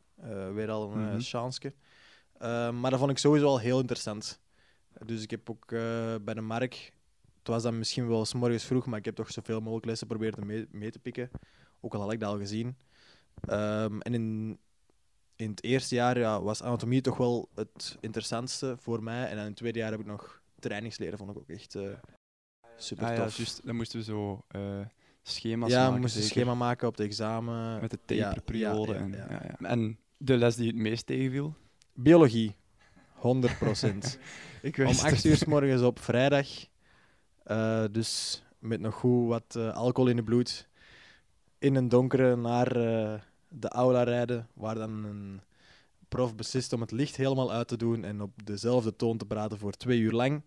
weer 0.54 0.70
al 0.70 0.92
een 0.92 1.12
mm 1.12 1.20
chanske. 1.20 1.72
Eh, 2.38 2.70
maar 2.70 2.90
dat 2.90 2.98
vond 2.98 3.10
ik 3.10 3.18
sowieso 3.18 3.46
al 3.46 3.58
heel 3.58 3.78
interessant. 3.80 4.40
Dus 5.04 5.22
ik 5.22 5.30
heb 5.30 5.50
ook 5.50 5.66
bij 6.24 6.34
de 6.34 6.40
Mark, 6.40 6.92
het 7.38 7.48
was 7.48 7.62
dan 7.62 7.78
misschien 7.78 8.08
wel 8.08 8.24
s 8.24 8.34
morgens 8.34 8.64
vroeg, 8.64 8.86
maar 8.86 8.98
ik 8.98 9.04
heb 9.04 9.14
toch 9.14 9.30
zoveel 9.30 9.60
mogelijk 9.60 9.86
lessen 9.86 10.06
proberen 10.06 10.46
mee, 10.46 10.66
mee 10.70 10.90
te 10.90 10.98
pikken. 10.98 11.30
Ook 11.80 11.94
al 11.94 12.00
had 12.00 12.12
ik 12.12 12.20
dat 12.20 12.32
al 12.32 12.38
gezien. 12.38 12.76
Ehm, 13.46 14.00
en 14.00 14.14
in, 14.14 14.58
in 15.36 15.50
het 15.50 15.62
eerste 15.64 15.94
jaar 15.94 16.18
ja, 16.18 16.42
was 16.42 16.62
anatomie 16.62 17.00
toch 17.00 17.16
wel 17.16 17.48
het 17.54 17.96
interessantste 18.00 18.76
voor 18.78 19.02
mij. 19.02 19.28
En 19.28 19.38
in 19.38 19.44
het 19.44 19.56
tweede 19.56 19.78
jaar 19.78 19.90
heb 19.90 20.00
ik 20.00 20.06
nog 20.06 20.42
trainingsleren, 20.58 21.18
vond 21.18 21.30
ik 21.30 21.36
ook 21.38 21.48
echt 21.48 21.74
eh, 21.74 21.82
super 22.76 23.04
ah, 23.06 23.16
ja, 23.16 23.24
tof. 23.24 23.36
juist. 23.36 23.60
Dan 23.66 23.76
moesten 23.76 23.98
we 23.98 24.04
zo 24.04 24.44
eh, 24.48 24.60
schema's 25.22 25.70
ja, 25.70 25.78
maken. 25.78 25.94
we 25.94 26.00
moesten 26.00 26.20
een 26.20 26.26
schema 26.26 26.54
maken 26.54 26.88
op 26.88 26.96
het 26.96 27.06
examen. 27.06 27.80
Met 27.80 27.90
de 28.06 28.14
Ja, 28.14 28.28
taperperiode. 28.28 28.92
ja, 28.92 28.98
ja, 28.98 29.04
en, 29.04 29.12
ja. 29.12 29.26
ja, 29.30 29.56
ja. 29.58 29.68
en 29.68 29.98
de 30.16 30.36
les 30.36 30.56
die 30.56 30.66
het 30.66 30.76
meest 30.76 31.06
tegenviel? 31.06 31.54
Biologie, 31.94 32.56
100 33.12 33.58
procent. 33.58 34.18
Ik 34.62 34.78
Om 34.78 34.84
wist 34.84 35.04
8 35.04 35.14
het. 35.14 35.24
uur 35.24 35.36
's 35.36 35.44
morgens 35.44 35.82
op 35.82 35.98
vrijdag. 35.98 36.48
Eh, 37.42 37.84
dus 37.90 38.42
met 38.58 38.80
nog 38.80 38.94
goed 38.94 39.28
wat 39.28 39.56
alcohol 39.56 40.10
in 40.10 40.16
het 40.16 40.24
bloed. 40.24 40.68
In 41.58 41.74
een 41.74 41.88
donkere 41.88 42.36
naar 42.36 42.76
de 43.50 43.68
aula 43.68 44.02
rijden, 44.02 44.48
waar 44.54 44.74
dan 44.74 45.04
een 45.04 45.40
prof 46.08 46.34
beslist 46.34 46.72
om 46.72 46.80
het 46.80 46.90
licht 46.90 47.16
helemaal 47.16 47.52
uit 47.52 47.68
te 47.68 47.76
doen 47.76 48.04
en 48.04 48.22
op 48.22 48.46
dezelfde 48.46 48.96
toon 48.96 49.16
te 49.16 49.26
praten 49.26 49.58
voor 49.58 49.72
twee 49.72 49.98
uur 49.98 50.12
lang. 50.12 50.42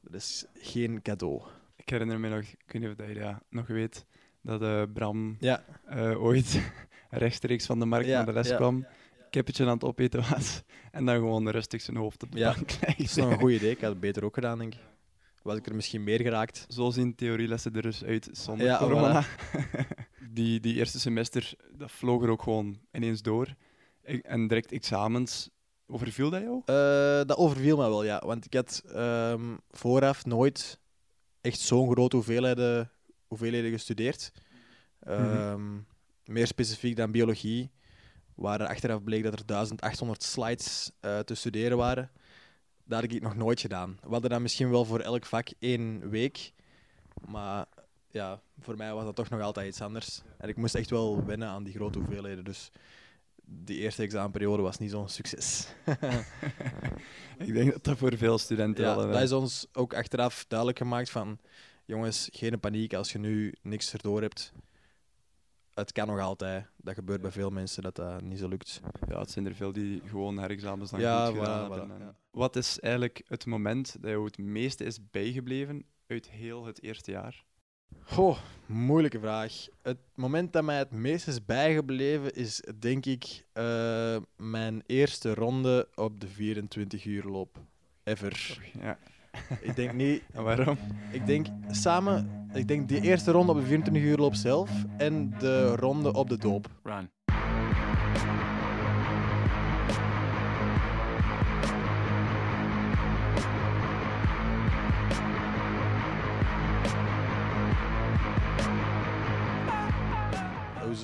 Dat 0.00 0.14
is 0.14 0.44
geen 0.54 1.02
cadeau. 1.02 1.42
Ik 1.76 1.88
herinner 1.88 2.20
me 2.20 2.28
nog, 2.28 2.40
ik 2.40 2.72
weet 2.72 2.82
niet 2.82 2.90
of 2.90 2.96
dat 2.96 3.08
je 3.08 3.14
dat 3.14 3.34
nog 3.48 3.66
weet, 3.66 4.06
dat 4.40 4.62
eh, 4.62 4.82
Bram 4.92 5.36
Ja, 5.40 5.64
eh, 5.84 6.22
ooit 6.22 6.72
rechtstreeks 7.10 7.66
van 7.66 7.78
de 7.78 7.84
markt 7.84 8.06
Ja, 8.06 8.16
naar 8.16 8.26
de 8.26 8.32
les 8.32 8.48
ja. 8.48 8.56
kwam, 8.56 8.86
kippetje 9.30 9.64
aan 9.64 9.72
het 9.72 9.84
opeten 9.84 10.30
was 10.30 10.62
en 10.90 11.04
dan 11.04 11.14
gewoon 11.14 11.48
rustig 11.48 11.80
zijn 11.80 11.96
hoofd 11.96 12.22
op 12.22 12.32
de 12.32 12.40
bank 12.40 12.80
dat 12.80 12.94
is 12.96 13.14
nog 13.14 13.30
een 13.30 13.38
goed 13.38 13.50
idee. 13.50 13.70
Ik 13.70 13.80
had 13.80 13.90
het 13.90 14.00
beter 14.00 14.24
ook 14.24 14.34
gedaan, 14.34 14.58
denk 14.58 14.74
ik. 14.74 14.80
Was 15.42 15.56
ik 15.56 15.66
er 15.66 15.74
misschien 15.74 16.04
meer 16.04 16.20
geraakt. 16.20 16.64
Zo 16.68 16.90
zien 16.90 17.14
theorielessen 17.14 17.74
er 17.74 17.82
dus 17.82 18.04
uit 18.04 18.28
zonder 18.32 18.66
Ja, 18.66 18.78
corona. 18.78 19.24
die, 20.30 20.60
die 20.60 20.74
eerste 20.74 21.00
semester, 21.00 21.52
dat 21.76 21.90
vloog 21.90 22.22
er 22.22 22.28
ook 22.30 22.42
gewoon 22.42 22.78
ineens 22.92 23.22
door. 23.22 23.54
Ik- 24.02 24.24
en 24.24 24.48
direct 24.48 24.72
examens, 24.72 25.48
overviel 25.86 26.30
dat 26.30 26.40
jou? 26.42 26.62
Eh, 26.64 27.26
dat 27.26 27.36
overviel 27.36 27.76
me 27.76 27.88
wel, 27.88 28.04
ja. 28.04 28.22
Want 28.26 28.44
ik 28.44 28.54
had 28.54 28.82
ehm, 28.94 29.56
vooraf 29.70 30.24
nooit 30.26 30.78
echt 31.40 31.58
zo'n 31.60 31.90
grote 31.90 32.16
hoeveelheden, 32.16 32.90
hoeveelheden 33.26 33.70
gestudeerd. 33.70 34.32
Ehm, 35.00 35.78
Meer 36.24 36.46
specifiek 36.46 36.96
dan 36.96 37.10
biologie, 37.10 37.70
waar 38.34 38.60
er 38.60 38.66
achteraf 38.66 39.02
bleek 39.02 39.22
dat 39.22 39.32
er 39.32 39.46
1800 39.46 40.22
slides 40.22 40.90
eh, 41.00 41.18
te 41.18 41.34
studeren 41.34 41.76
waren. 41.76 42.10
Dat 42.84 43.00
had 43.00 43.12
ik 43.12 43.22
nog 43.22 43.36
nooit 43.36 43.60
gedaan. 43.60 43.98
We 44.02 44.08
hadden 44.08 44.30
dan 44.30 44.42
misschien 44.42 44.70
wel 44.70 44.84
voor 44.84 45.00
elk 45.00 45.24
vak 45.24 45.48
één 45.58 46.10
week. 46.10 46.52
Maar 47.26 47.66
ja, 48.10 48.40
voor 48.60 48.76
mij 48.76 48.92
was 48.92 49.04
dat 49.04 49.16
toch 49.16 49.28
nog 49.28 49.40
altijd 49.40 49.68
iets 49.68 49.80
anders. 49.80 50.22
En 50.38 50.48
ik 50.48 50.56
moest 50.56 50.74
echt 50.74 50.90
wel 50.90 51.24
wennen 51.24 51.48
aan 51.48 51.62
die 51.62 51.74
grote 51.74 51.98
hoeveelheden. 51.98 52.44
Dus 52.44 52.70
die 53.44 53.78
eerste 53.78 54.02
examenperiode 54.02 54.62
was 54.62 54.78
niet 54.78 54.90
zo'n 54.90 55.08
succes. 55.08 55.66
Ik 57.38 57.52
denk 57.52 57.72
dat 57.72 57.84
dat 57.84 57.98
voor 57.98 58.16
veel 58.16 58.38
studenten 58.38 58.84
ja, 58.84 58.96
wel... 58.96 59.12
dat 59.12 59.22
is 59.22 59.32
ons 59.32 59.66
ook 59.72 59.94
achteraf 59.94 60.44
duidelijk 60.48 60.78
gemaakt 60.78 61.10
van... 61.10 61.38
Jongens, 61.84 62.28
geen 62.32 62.60
paniek 62.60 62.94
als 62.94 63.12
je 63.12 63.18
nu 63.18 63.54
niks 63.62 63.92
erdoor 63.92 64.20
hebt. 64.20 64.52
Het 65.74 65.92
kan 65.92 66.06
nog 66.06 66.18
altijd. 66.20 66.66
Dat 66.76 66.94
gebeurt 66.94 67.20
bij 67.20 67.30
veel 67.30 67.50
mensen 67.50 67.82
dat 67.82 67.96
dat 67.96 68.22
niet 68.22 68.38
zo 68.38 68.48
lukt. 68.48 68.80
Ja, 69.08 69.18
het 69.18 69.30
zijn 69.30 69.46
er 69.46 69.54
veel 69.54 69.72
die 69.72 70.02
gewoon 70.06 70.38
herexamens 70.38 70.90
dan 70.90 71.00
Ja, 71.00 71.26
goed 71.26 71.38
gedaan 71.38 71.66
voilà, 71.68 71.70
hebben. 71.72 71.98
voilà, 71.98 72.00
ja. 72.02 72.14
Wat 72.30 72.56
is 72.56 72.80
eigenlijk 72.80 73.22
het 73.28 73.46
moment 73.46 73.96
dat 74.00 74.10
jou 74.10 74.24
het 74.24 74.38
meeste 74.38 74.84
is 74.84 75.10
bijgebleven 75.10 75.84
uit 76.06 76.30
heel 76.30 76.64
het 76.64 76.82
eerste 76.82 77.10
jaar? 77.10 77.44
Goh, 78.04 78.38
moeilijke 78.66 79.20
vraag. 79.20 79.66
Het 79.82 79.98
moment 80.14 80.52
dat 80.52 80.64
mij 80.64 80.78
het 80.78 80.90
meest 80.90 81.28
is 81.28 81.44
bijgebleven 81.44 82.34
is, 82.34 82.62
denk 82.78 83.06
ik, 83.06 83.46
eh, 83.52 84.16
mijn 84.36 84.82
eerste 84.86 85.34
ronde 85.34 85.88
op 85.94 86.20
de 86.20 86.28
24 86.28 87.04
uur 87.04 87.24
loop. 87.24 87.58
Ever. 88.02 88.70
Ja. 88.80 88.98
Ik 89.60 89.76
denk 89.76 89.92
niet... 89.92 90.22
En 90.34 90.42
waarom? 90.42 90.78
Ik 91.10 91.26
denk 91.26 91.46
samen... 91.70 92.40
Ik 92.54 92.68
denk 92.68 92.88
die 92.88 93.00
eerste 93.00 93.30
ronde 93.30 93.52
op 93.52 93.58
de 93.58 93.66
24 93.66 94.02
uur 94.02 94.16
loop 94.16 94.34
zelf 94.34 94.70
en 94.96 95.34
de 95.38 95.76
ronde 95.76 96.12
op 96.12 96.28
de 96.28 96.38
doop. 96.38 96.66
Run. 96.82 97.10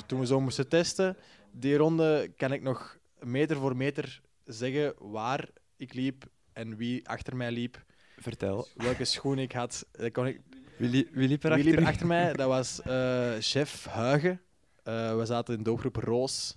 Toen 0.06 0.20
we 0.20 0.26
zo 0.26 0.40
moesten 0.40 0.68
testen, 0.68 1.16
die 1.52 1.76
ronde 1.76 2.32
kan 2.36 2.52
ik 2.52 2.62
nog 2.62 2.98
meter 3.20 3.56
voor 3.56 3.76
meter 3.76 4.20
zeggen 4.44 4.94
waar 4.98 5.48
ik 5.76 5.94
liep 5.94 6.24
en 6.52 6.76
wie 6.76 7.08
achter 7.08 7.36
mij 7.36 7.50
liep, 7.50 7.84
Vertel. 8.22 8.68
welke 8.74 9.04
schoen 9.04 9.38
ik 9.38 9.52
had. 9.52 9.86
Dat 9.92 10.12
kon 10.12 10.26
ik, 10.26 10.40
Wie, 10.76 10.88
li- 10.88 11.08
wie 11.12 11.28
liep 11.28 11.44
er 11.44 11.54
Wie 11.54 11.58
achter 11.58 11.70
liep 11.70 11.76
er 11.80 11.82
u? 11.82 11.86
achter 11.86 12.06
mij? 12.06 12.32
Dat 12.42 12.48
was 12.48 12.82
eh, 12.82 13.34
chef 13.40 13.84
Huigen. 13.84 14.40
Eh, 14.82 15.16
we 15.16 15.24
zaten 15.26 15.56
in 15.56 15.62
doopgroep 15.62 15.96
Roos. 15.96 16.56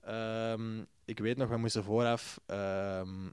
Ehm, 0.00 0.84
ik 1.04 1.18
weet 1.18 1.36
nog, 1.36 1.48
we 1.48 1.56
moesten 1.56 1.84
vooraf 1.84 2.40
ehm, 2.46 3.26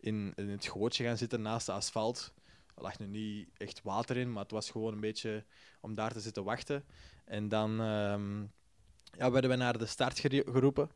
in, 0.00 0.32
in 0.36 0.48
het 0.48 0.66
gootje 0.66 1.04
gaan 1.04 1.16
zitten 1.16 1.42
naast 1.42 1.66
de 1.66 1.72
asfalt. 1.72 2.32
Er 2.74 2.82
lag 2.82 2.98
nu 2.98 3.06
niet 3.06 3.48
echt 3.56 3.80
water 3.82 4.16
in, 4.16 4.32
maar 4.32 4.42
het 4.42 4.50
was 4.52 4.70
gewoon 4.70 4.92
een 4.92 5.00
beetje 5.00 5.44
om 5.80 5.94
daar 5.94 6.12
te 6.12 6.20
zitten 6.20 6.44
wachten. 6.44 6.84
En 7.24 7.48
dan 7.48 7.80
ehm, 7.80 8.40
ja, 9.18 9.30
werden 9.30 9.50
we 9.50 9.56
naar 9.56 9.78
de 9.78 9.86
start 9.86 10.18
geroepen. 10.18 10.90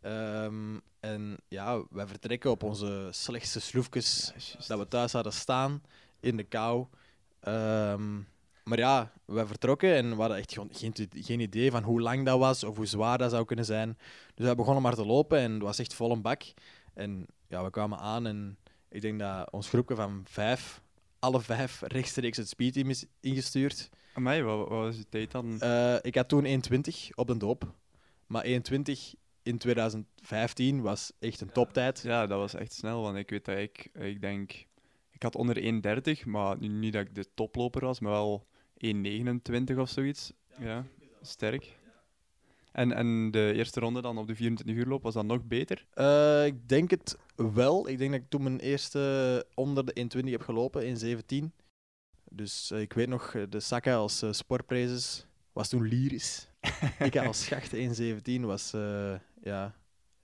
Ehm, 0.00 0.78
en 1.00 1.36
ja, 1.48 1.82
wij 1.90 2.06
vertrekken 2.06 2.50
op 2.50 2.62
onze 2.62 3.08
slechtste 3.10 3.60
sloefjes 3.60 4.32
dat 4.66 4.78
we 4.78 4.88
thuis 4.88 5.12
hadden 5.12 5.32
staan 5.32 5.82
in 6.20 6.36
de 6.36 6.44
kou. 6.44 6.86
Ehm, 7.40 8.16
maar 8.64 8.78
ja, 8.78 9.12
we 9.24 9.46
vertrokken 9.46 9.94
en 9.94 10.10
we 10.10 10.20
hadden 10.20 10.38
echt 10.38 10.58
geen, 10.72 10.94
geen 11.14 11.40
idee 11.40 11.70
van 11.70 11.82
hoe 11.82 12.00
lang 12.00 12.24
dat 12.24 12.38
was 12.38 12.64
of 12.64 12.76
hoe 12.76 12.86
zwaar 12.86 13.18
dat 13.18 13.30
zou 13.30 13.44
kunnen 13.44 13.64
zijn. 13.64 13.98
Dus 14.34 14.48
we 14.48 14.54
begonnen 14.54 14.82
maar 14.82 14.94
te 14.94 15.06
lopen 15.06 15.38
en 15.38 15.52
het 15.52 15.62
was 15.62 15.78
echt 15.78 15.94
vol 15.94 16.10
een 16.10 16.22
bak. 16.22 16.42
En 16.94 17.26
ja, 17.48 17.64
we 17.64 17.70
kwamen 17.70 17.98
aan 17.98 18.26
en 18.26 18.58
ik 18.88 19.00
denk 19.00 19.18
dat 19.18 19.50
ons 19.50 19.68
groepje 19.68 19.94
van 19.94 20.22
vijf, 20.24 20.80
alle 21.18 21.40
vijf 21.40 21.80
rechtstreeks 21.80 22.36
het 22.36 22.48
speedteam 22.48 22.90
is 22.90 23.04
ingestuurd. 23.20 23.88
Amai, 24.14 24.42
wat, 24.42 24.58
wat 24.58 24.68
was 24.68 24.96
je 24.96 25.08
tijd 25.08 25.30
dan? 25.30 25.60
Eh, 25.60 25.96
ik 26.00 26.14
had 26.14 26.28
toen 26.28 26.44
1.20 26.44 27.14
op 27.14 27.26
de 27.26 27.36
doop, 27.36 27.74
maar 28.26 28.44
1.20 28.44 28.50
in 29.42 29.58
2015 29.58 30.80
was 30.80 31.12
echt 31.18 31.40
een 31.40 31.52
toptijd. 31.52 32.00
Ja, 32.00 32.26
dat 32.26 32.38
was 32.38 32.54
echt 32.54 32.72
snel, 32.72 33.02
want 33.02 33.16
ik 33.16 33.30
weet 33.30 33.44
dat 33.44 33.58
ik, 33.58 33.90
ik 33.92 34.20
denk, 34.20 34.66
ik 35.10 35.22
had 35.22 35.34
onder 35.34 35.82
1,30, 36.16 36.26
maar 36.26 36.58
nu 36.58 36.68
niet 36.68 36.92
dat 36.92 37.06
ik 37.06 37.14
de 37.14 37.26
toploper 37.34 37.84
was, 37.84 38.00
maar 38.00 38.12
wel 38.12 38.46
1,29 38.84 39.76
of 39.76 39.88
zoiets. 39.88 40.32
Ja, 40.58 40.84
sterk. 41.22 41.78
En, 42.72 42.92
en 42.92 43.30
de 43.30 43.52
eerste 43.54 43.80
ronde 43.80 44.00
dan 44.00 44.18
op 44.18 44.26
de 44.26 44.34
24 44.34 44.76
uur 44.76 44.86
loop, 44.86 45.02
was 45.02 45.14
dat 45.14 45.24
nog 45.24 45.44
beter? 45.44 45.86
Eh, 45.92 46.46
ik 46.46 46.68
denk 46.68 46.90
het 46.90 47.18
wel. 47.36 47.88
Ik 47.88 47.98
denk 47.98 48.10
dat 48.10 48.20
ik 48.20 48.28
toen 48.28 48.42
mijn 48.42 48.60
eerste 48.60 49.46
onder 49.54 49.84
de 49.84 50.08
1.20 50.24 50.30
heb 50.30 50.42
gelopen, 50.42 50.98
1.17. 51.42 51.60
Dus 52.30 52.70
eh, 52.70 52.80
ik 52.80 52.92
weet 52.92 53.08
nog, 53.08 53.34
eh, 53.34 53.42
de 53.48 53.60
Saka 53.60 53.94
als 53.94 54.22
uh, 54.22 54.32
sportprijzes 54.32 55.26
was 55.52 55.68
toen 55.68 55.88
lyrisch. 55.88 56.49
Ik 56.98 57.16
als 57.16 57.44
schacht 57.44 57.74
1.17 57.74 58.40
was 58.40 58.72
eh, 58.72 59.14
ja, 59.42 59.74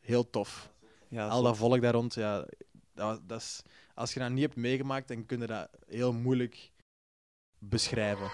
heel 0.01 0.31
tof. 0.31 0.75
Ja, 1.09 1.29
Al 1.29 1.43
dat 1.43 1.57
volk 1.57 1.81
daar 1.81 1.93
rond, 1.93 2.15
ja, 2.15 2.47
dat, 2.95 3.29
dat 3.29 3.41
is, 3.41 3.63
als 3.95 4.15
je 4.15 4.21
dat 4.21 4.31
niet 4.31 4.43
hebt 4.43 4.57
meegemaakt, 4.57 5.09
dan 5.09 5.27
kun 5.27 5.41
je 5.41 5.47
dat 5.47 5.71
heel 5.87 6.13
moeilijk 6.13 6.73
beschrijven. 7.59 8.31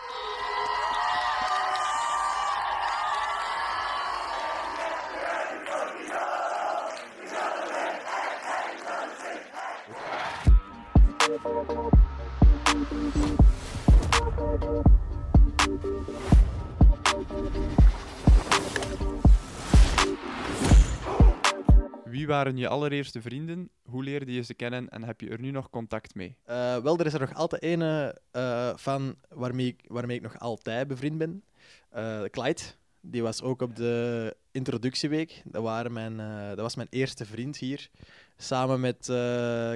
Wie 22.22 22.30
waren 22.30 22.56
je 22.56 22.68
allereerste 22.68 23.22
vrienden? 23.22 23.70
Hoe 23.82 24.04
leerde 24.04 24.32
je 24.32 24.42
ze 24.42 24.54
kennen 24.54 24.88
en 24.88 25.02
heb 25.02 25.20
je 25.20 25.28
er 25.28 25.40
nu 25.40 25.50
nog 25.50 25.70
contact 25.70 26.14
mee? 26.14 26.36
Eh, 26.44 26.76
wel, 26.76 26.98
er 26.98 27.06
is 27.06 27.12
er 27.12 27.20
nog 27.20 27.34
altijd 27.34 27.62
ene 27.62 28.18
eh, 28.30 28.72
van 28.76 29.14
waarmee 29.28 29.66
ik, 29.66 29.84
waarmee 29.86 30.16
ik 30.16 30.22
nog 30.22 30.38
altijd 30.38 30.88
bevriend 30.88 31.18
ben. 31.18 31.44
Eh 31.90 32.22
Clyde. 32.22 32.60
Die 33.00 33.22
was 33.22 33.42
ook 33.42 33.62
op 33.62 33.76
de 33.76 34.36
introductieweek. 34.50 35.42
Dat, 35.44 35.62
waren 35.62 35.92
mijn, 35.92 36.16
dat 36.48 36.58
was 36.58 36.76
mijn 36.76 36.88
eerste 36.90 37.24
vriend 37.24 37.56
hier. 37.56 37.88
Samen 38.36 38.80
met 38.80 39.06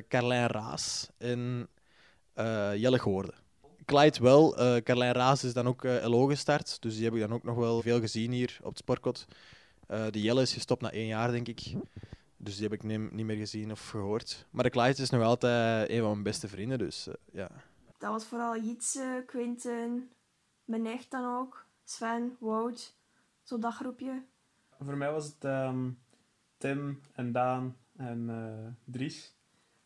Carlijn 0.09 0.47
Raas 0.47 1.09
en 1.19 1.69
Jelle 2.77 2.99
Goorde. 2.99 3.33
Clyde 3.85 4.19
wel. 4.21 4.57
eh 4.57 4.83
Carlijn 4.83 5.13
Raas 5.13 5.45
is 5.45 5.53
dan 5.53 5.67
ook 5.67 5.83
LO 5.83 6.27
gestart. 6.27 6.83
Dus 6.83 6.95
die 6.95 7.05
heb 7.05 7.15
ik 7.15 7.21
dan 7.21 7.33
ook 7.33 7.45
nog 7.45 7.57
wel 7.57 7.83
veel 7.83 8.01
gezien 8.01 8.33
hier 8.33 8.59
op 8.63 8.69
het 8.69 8.79
sportkot. 8.79 9.27
Eh 9.87 10.07
de 10.11 10.21
Jelle 10.21 10.43
is 10.43 10.53
gestopt 10.53 10.83
na 10.83 10.91
één 10.91 11.07
jaar, 11.07 11.31
denk 11.31 11.49
ik. 11.49 11.75
Dus 12.37 12.55
die 12.55 12.63
heb 12.63 12.73
ik 12.73 12.83
niet, 12.83 13.13
niet 13.13 13.27
meer 13.27 13.37
gezien 13.37 13.71
of 13.71 13.89
gehoord. 13.89 14.47
Maar 14.51 14.65
de 14.65 14.71
Clyde 14.71 15.03
is 15.03 15.11
nog 15.11 15.23
altijd 15.23 15.91
een 15.91 16.01
van 16.01 16.11
mijn 16.11 16.23
beste 16.23 16.49
vrienden, 16.49 16.79
dus 16.79 17.07
eh, 17.09 17.15
ja. 17.33 17.51
Dat 17.99 18.11
was 18.11 18.25
vooral 18.25 18.61
Jitse, 18.61 19.23
Quinten, 19.27 20.11
mijn 20.65 20.87
echt 20.87 21.11
dan 21.11 21.39
ook, 21.39 21.67
Sven, 21.85 22.37
Wout, 22.41 22.95
zo 23.43 23.59
dat 23.59 23.75
groepje. 23.75 24.23
Voor 24.81 24.97
mij 24.97 25.13
was 25.13 25.25
het 25.25 25.45
ehm, 25.45 25.91
Tim 26.57 27.01
en 27.13 27.33
Daan 27.33 27.77
en 27.97 28.31
eh, 28.31 28.93
Dries. 28.93 29.35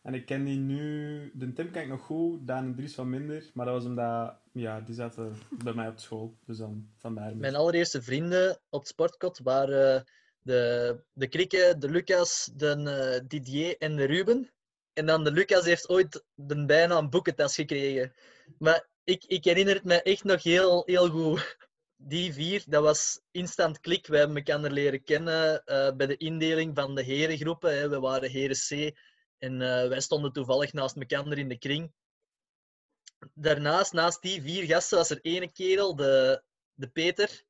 En 0.01 0.13
ik 0.13 0.25
ken 0.25 0.43
die 0.43 0.57
nu... 0.57 1.31
De 1.33 1.53
Tim 1.53 1.71
ken 1.71 1.81
ik 1.81 1.87
nog 1.87 2.01
goed, 2.01 2.47
Daan 2.47 2.65
en 2.65 2.75
Dries 2.75 2.95
wat 2.95 3.05
minder. 3.05 3.51
Maar 3.53 3.65
dat 3.65 3.75
was 3.75 3.85
omdat... 3.85 4.35
Ja, 4.51 4.81
die 4.81 4.95
zaten 4.95 5.35
bij 5.63 5.73
mij 5.73 5.87
op 5.87 5.99
school. 5.99 6.35
Dus 6.45 6.57
dan 6.57 6.87
vandaar. 6.97 7.35
Mijn 7.35 7.55
allereerste 7.55 8.01
vrienden 8.01 8.59
op 8.69 8.79
het 8.79 8.89
sportkot 8.89 9.39
waren 9.39 10.05
de, 10.41 11.03
de 11.13 11.27
Krikke, 11.27 11.75
de 11.77 11.89
Lucas, 11.89 12.49
de 12.53 12.67
eh, 12.67 13.27
Didier 13.27 13.77
en 13.77 13.95
de 13.95 14.05
Ruben. 14.05 14.51
En 14.93 15.05
dan 15.05 15.23
de 15.23 15.31
Lucas 15.31 15.65
heeft 15.65 15.89
ooit 15.89 16.23
de 16.35 16.65
bijnaam 16.65 17.09
boekentas 17.09 17.55
gekregen. 17.55 18.13
Maar 18.57 18.89
ik, 19.03 19.23
ik 19.23 19.43
herinner 19.43 19.75
het 19.75 19.83
me 19.83 20.01
echt 20.01 20.23
nog 20.23 20.43
heel, 20.43 20.83
heel 20.85 21.09
goed. 21.09 21.57
Die 22.03 22.33
vier, 22.33 22.63
dat 22.67 22.83
was 22.83 23.21
instant 23.31 23.79
klik. 23.79 24.07
We 24.07 24.17
hebben 24.17 24.37
elkaar 24.37 24.71
leren 24.71 25.03
kennen 25.03 25.63
eh, 25.63 25.95
bij 25.95 26.07
de 26.07 26.17
indeling 26.17 26.75
van 26.75 26.95
de 26.95 27.03
herengroepen. 27.03 27.77
Hè. 27.77 27.89
We 27.89 27.99
waren 27.99 28.29
heren 28.29 28.55
C 28.55 28.97
en 29.37 29.61
eh, 29.61 29.87
wij 29.87 29.99
stonden 29.99 30.31
toevallig 30.31 30.73
naast 30.73 30.95
elkaar 30.95 31.37
in 31.37 31.49
de 31.49 31.57
kring. 31.57 31.93
Daarnaast, 33.33 33.93
naast 33.93 34.21
die 34.21 34.41
vier 34.41 34.63
gasten, 34.63 34.97
was 34.97 35.09
er 35.09 35.19
ene 35.21 35.51
kerel, 35.51 35.95
de, 35.95 36.43
de 36.73 36.87
Peter. 36.87 37.43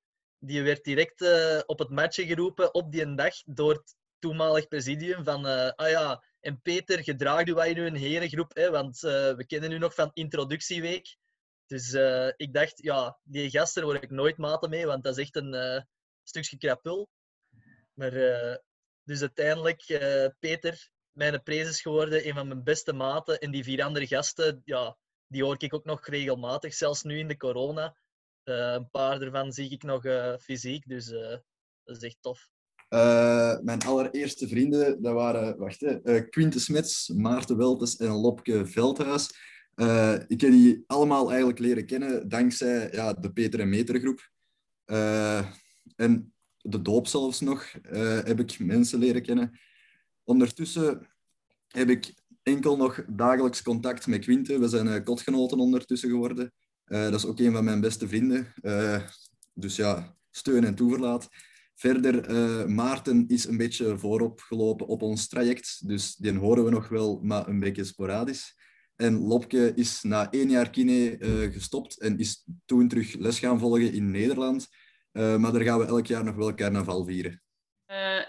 Die 0.43 0.63
werd 0.63 0.83
direct 0.83 1.21
eh, 1.21 1.60
op 1.65 1.79
het 1.79 1.89
matje 1.89 2.25
geroepen 2.25 2.74
op 2.74 2.91
die 2.91 3.15
dag 3.15 3.36
door 3.45 3.74
het 3.74 3.95
toenmalig 4.19 4.67
presidium 4.67 5.24
van 5.24 5.48
eh, 5.48 5.71
ah 5.75 5.89
ja, 5.89 6.24
en 6.39 6.62
Peter, 6.62 7.03
gedraag 7.03 7.53
wij 7.53 7.74
nu 7.74 7.86
een 7.86 7.95
herengroep, 7.95 8.55
hè, 8.55 8.69
want 8.69 9.03
eh, 9.03 9.33
we 9.33 9.45
kennen 9.45 9.71
u 9.71 9.77
nog 9.77 9.93
van 9.93 10.12
introductieweek. 10.13 11.17
Dus 11.65 11.93
ik 12.36 12.53
dacht, 12.53 12.83
ja, 12.83 13.19
die 13.24 13.50
gasten 13.50 13.83
word 13.83 14.03
ik 14.03 14.10
nooit 14.10 14.38
maten 14.38 14.69
mee, 14.69 14.86
want 14.86 15.03
dat 15.03 15.17
is 15.17 15.24
echt 15.24 15.36
een 15.36 15.86
stukje 16.24 16.57
krapul. 16.57 17.10
Maar 17.93 18.12
dus 19.03 19.21
uiteindelijk, 19.21 19.83
Peter, 20.39 20.89
mijn 21.12 21.43
prees 21.43 21.81
geworden, 21.81 22.27
een 22.27 22.33
van 22.33 22.48
mijn 22.48 22.63
beste 22.63 22.93
maten. 22.93 23.39
En 23.39 23.51
die 23.51 23.63
vier 23.63 23.83
andere 23.83 24.07
gasten, 24.07 24.62
ja, 24.65 24.98
die 25.27 25.43
hoor 25.43 25.55
ik 25.57 25.74
ook 25.74 25.86
nog 25.86 26.07
regelmatig, 26.07 26.74
zelfs 26.74 27.03
nu 27.03 27.19
in 27.19 27.27
de 27.27 27.38
corona. 27.38 27.95
Eh, 28.51 28.74
een 28.74 28.89
paar 28.89 29.22
ervan 29.22 29.51
zie 29.51 29.70
ik 29.70 29.84
nog 29.84 30.05
eh, 30.05 30.34
fysiek, 30.39 30.88
dus 30.88 31.12
eh, 31.12 31.38
dat 31.84 31.96
is 31.96 32.03
echt 32.03 32.17
tof. 32.22 32.50
Mijn 33.62 33.81
allereerste 33.86 34.48
vrienden, 34.48 35.01
dat 35.01 35.13
waren 35.13 35.58
wacht, 35.58 35.86
Smets, 36.62 37.08
Maarten 37.08 37.58
Weltes 37.58 37.96
en 37.96 38.12
Lopke 38.12 38.65
Veldhuis. 38.65 39.27
Ik 40.27 40.41
heb 40.41 40.51
die 40.51 40.84
allemaal 40.88 41.29
eigenlijk 41.29 41.60
leren 41.60 41.86
kennen 41.86 42.29
dankzij 42.29 42.89
ja, 42.91 43.13
de 43.13 43.31
Peter 43.31 43.60
en 43.60 43.70
Meter 43.70 44.00
groep. 44.00 44.31
En 45.96 46.34
de 46.58 46.81
doop 46.81 47.08
zelfs 47.08 47.39
nog 47.39 47.72
heb 48.24 48.39
ik 48.39 48.60
mensen 48.60 49.00
leren 49.00 49.22
kennen. 49.22 49.60
Ondertussen 50.24 51.08
heb 51.67 51.89
ik 51.89 52.13
enkel 52.43 52.77
nog 52.77 53.03
dagelijks 53.08 53.62
contact 53.62 54.08
met 54.08 54.24
Quinte. 54.24 54.60
We 54.60 54.67
zijn 54.67 55.03
kotgenoten 55.03 55.60
ondertussen 55.60 56.10
geworden. 56.10 56.53
Eh, 56.91 57.03
dat 57.03 57.13
is 57.13 57.25
ook 57.25 57.39
een 57.39 57.51
van 57.51 57.63
mijn 57.63 57.81
beste 57.81 58.07
vrienden. 58.07 58.53
Eh, 58.62 59.01
dus 59.53 59.75
ja, 59.75 60.15
steun 60.31 60.63
en 60.63 60.75
toeverlaat. 60.75 61.29
Verder, 61.75 62.25
eh, 62.25 62.65
Maarten 62.65 63.27
is 63.27 63.45
een 63.45 63.57
beetje 63.57 63.98
voorop 63.98 64.39
gelopen 64.39 64.88
op 64.88 65.01
ons 65.01 65.27
traject, 65.27 65.88
dus 65.88 66.15
die 66.15 66.38
horen 66.38 66.63
we 66.63 66.69
nog 66.69 66.88
wel, 66.88 67.19
maar 67.24 67.48
een 67.48 67.60
beetje 67.60 67.83
sporadisch. 67.83 68.60
En 68.95 69.17
Lopke 69.17 69.71
is 69.75 70.01
na 70.01 70.31
één 70.31 70.50
jaar 70.50 70.69
kine 70.69 71.17
gestopt 71.53 72.00
en 72.00 72.17
is 72.17 72.45
toen 72.65 72.88
terug 72.88 73.13
les 73.13 73.39
gaan 73.39 73.60
volgen 73.60 73.93
in 73.93 74.12
Nederland. 74.12 74.67
Maar 75.12 75.51
daar 75.51 75.62
gaan 75.62 75.79
we 75.79 75.86
elk 75.86 76.05
jaar 76.05 76.24
nog 76.24 76.36
wel 76.36 76.53
carnaval 76.53 77.05
vieren. 77.05 77.41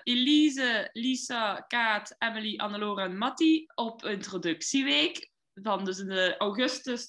Elise, 0.03 0.91
Lisa, 0.93 1.55
Kaat, 1.61 2.15
Emily, 2.19 2.57
Annelore 2.57 3.03
en 3.03 3.17
Matti 3.17 3.67
op 3.75 4.05
introductieweek 4.05 5.31
van 5.55 5.85
dus 5.85 5.97
de 5.97 6.35
augustus 6.39 7.09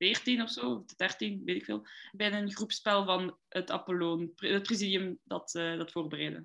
2014 0.00 0.42
of 0.42 0.50
zo, 0.50 0.74
of 0.74 0.94
13, 0.96 1.42
weet 1.44 1.56
ik 1.56 1.64
veel, 1.64 1.86
bij 2.12 2.32
een 2.32 2.52
groepspel 2.52 3.04
van 3.04 3.36
het 3.48 3.70
Apollon, 3.70 4.32
het 4.36 4.62
presidium 4.62 5.18
dat 5.24 5.54
eh, 5.54 5.78
dat 5.78 5.92
voorbereidde. 5.92 6.44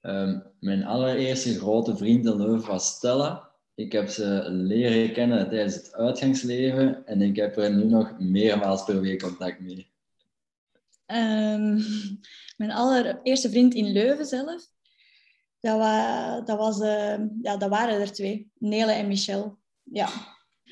Ehm, 0.00 0.40
mijn 0.60 0.84
allereerste 0.84 1.58
grote 1.58 1.96
vriend 1.96 2.26
in 2.26 2.36
Leuven 2.36 2.68
was 2.68 2.88
Stella. 2.88 3.50
Ik 3.74 3.92
heb 3.92 4.08
ze 4.08 4.44
leren 4.50 5.12
kennen 5.12 5.48
tijdens 5.48 5.74
het 5.74 5.94
uitgangsleven 5.94 7.06
en 7.06 7.22
ik 7.22 7.36
heb 7.36 7.56
er 7.56 7.74
nu 7.74 7.84
nog 7.84 8.18
meermaals 8.18 8.84
per 8.84 9.00
week 9.00 9.22
contact 9.22 9.60
mee. 9.60 9.90
Ehm, 11.06 11.80
mijn 12.56 12.70
allereerste 12.70 13.50
vriend 13.50 13.74
in 13.74 13.92
Leuven 13.92 14.26
zelf, 14.26 14.66
dat, 15.60 15.78
wa 15.78 16.40
dat, 16.40 16.58
was, 16.58 16.80
eh, 16.80 17.18
ja, 17.42 17.56
dat 17.56 17.68
waren 17.68 18.00
er 18.00 18.12
twee, 18.12 18.50
Nele 18.58 18.92
en 18.92 19.08
Michel. 19.08 19.58
Ja, 19.82 20.08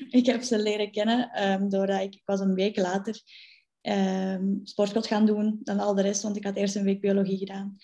ik 0.09 0.25
heb 0.25 0.41
ze 0.41 0.59
leren 0.59 0.91
kennen 0.91 1.29
ehm, 1.31 1.69
doordat 1.69 2.01
ik, 2.01 2.13
ik 2.13 2.25
was 2.25 2.39
een 2.39 2.53
week 2.53 2.77
later 2.77 3.21
ehm 3.81 4.43
sportkot 4.63 5.07
gaan 5.07 5.25
doen 5.25 5.59
dan 5.63 5.79
al 5.79 5.95
de 5.95 6.01
rest, 6.01 6.21
want 6.21 6.35
ik 6.35 6.43
had 6.43 6.55
eerst 6.55 6.75
een 6.75 6.83
week 6.83 7.01
biologie 7.01 7.37
gedaan. 7.37 7.77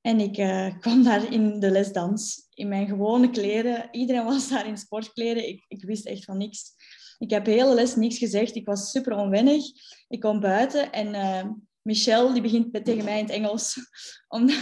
En 0.00 0.20
ik 0.20 0.36
eh, 0.36 0.66
kwam 0.80 1.02
daar 1.02 1.32
in 1.32 1.60
de 1.60 1.70
les 1.70 1.92
dans, 1.92 2.46
in 2.54 2.68
mijn 2.68 2.86
gewone 2.86 3.30
kleren. 3.30 3.88
Iedereen 3.90 4.24
was 4.24 4.48
daar 4.48 4.66
in 4.66 4.76
sportkleren. 4.76 5.48
Ik, 5.48 5.64
ik 5.68 5.84
wist 5.84 6.06
echt 6.06 6.24
van 6.24 6.36
niks. 6.36 6.72
Ik 7.18 7.30
heb 7.30 7.44
de 7.44 7.50
hele 7.50 7.74
les 7.74 7.96
niks 7.96 8.18
gezegd. 8.18 8.54
Ik 8.54 8.66
was 8.66 8.90
super 8.90 9.16
onwennig. 9.16 9.64
Ik 10.08 10.20
kom 10.20 10.40
buiten 10.40 10.92
en 10.92 11.14
eh, 11.14 11.50
Michel 11.82 12.32
die 12.32 12.42
begint 12.42 12.72
met- 12.72 12.84
tegen 12.84 13.04
mij 13.04 13.18
in 13.18 13.24
het 13.24 13.32
Engels. 13.32 13.76
Omdat, 14.28 14.56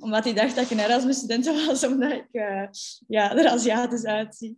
omdat 0.00 0.24
hij 0.24 0.32
dacht 0.34 0.54
dat 0.56 0.64
ik 0.64 0.70
een 0.70 0.78
Erasmus-student 0.84 1.66
was, 1.66 1.84
omdat 1.92 2.12
ik 2.12 2.28
eh, 2.32 2.62
ja, 3.08 3.36
er 3.36 3.48
Aziatisch 3.48 4.04
uitzie. 4.04 4.56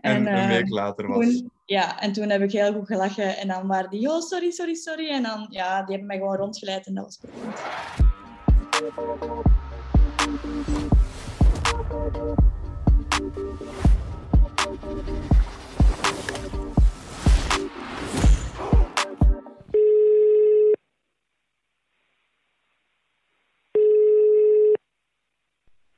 En 0.00 0.16
een 0.16 0.26
eh, 0.26 0.48
week 0.48 0.68
later 0.68 1.08
was- 1.08 1.24
toen- 1.24 1.50
ja, 1.64 2.00
en 2.00 2.12
toen 2.12 2.28
heb 2.30 2.42
ik 2.42 2.52
heel 2.52 2.72
goed 2.72 2.86
gelachen. 2.86 3.36
En 3.36 3.48
dan 3.48 3.66
waren 3.66 3.90
die, 3.90 4.08
oh, 4.10 4.20
sorry, 4.20 4.50
sorry, 4.50 4.74
sorry. 4.74 5.08
En 5.08 5.22
dan, 5.22 5.46
ja, 5.50 5.78
die 5.82 5.90
hebben 5.90 6.06
mij 6.06 6.16
gewoon 6.16 6.36
rondgeleid 6.36 6.86
en 6.86 6.94
dat 6.94 7.04
was 7.04 7.16
perfect. 7.16 7.60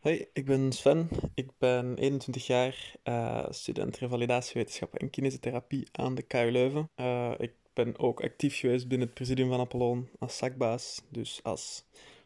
Hoi, 0.00 0.26
ik 0.32 0.44
ben 0.44 0.72
Sven. 0.72 1.08
Ik 1.34 1.50
ben 1.58 1.96
21 1.98 2.46
jaar, 2.46 2.94
eh, 3.02 3.46
student 3.50 3.96
revalidatiewetenschappen 3.96 4.98
en 4.98 5.10
kinesiotherapie 5.10 5.88
aan 5.92 6.14
de 6.14 6.22
KU 6.22 6.50
Leuven. 6.50 6.90
Eh, 6.94 7.32
ik 7.38 7.52
ben 7.72 7.98
ook 7.98 8.22
actief 8.22 8.58
geweest 8.58 8.88
binnen 8.88 9.06
het 9.06 9.16
presidium 9.16 9.48
van 9.48 9.60
Apollon 9.60 10.08
als 10.18 10.36
zakbaas, 10.36 11.02
dus 11.08 11.40
als 11.42 11.84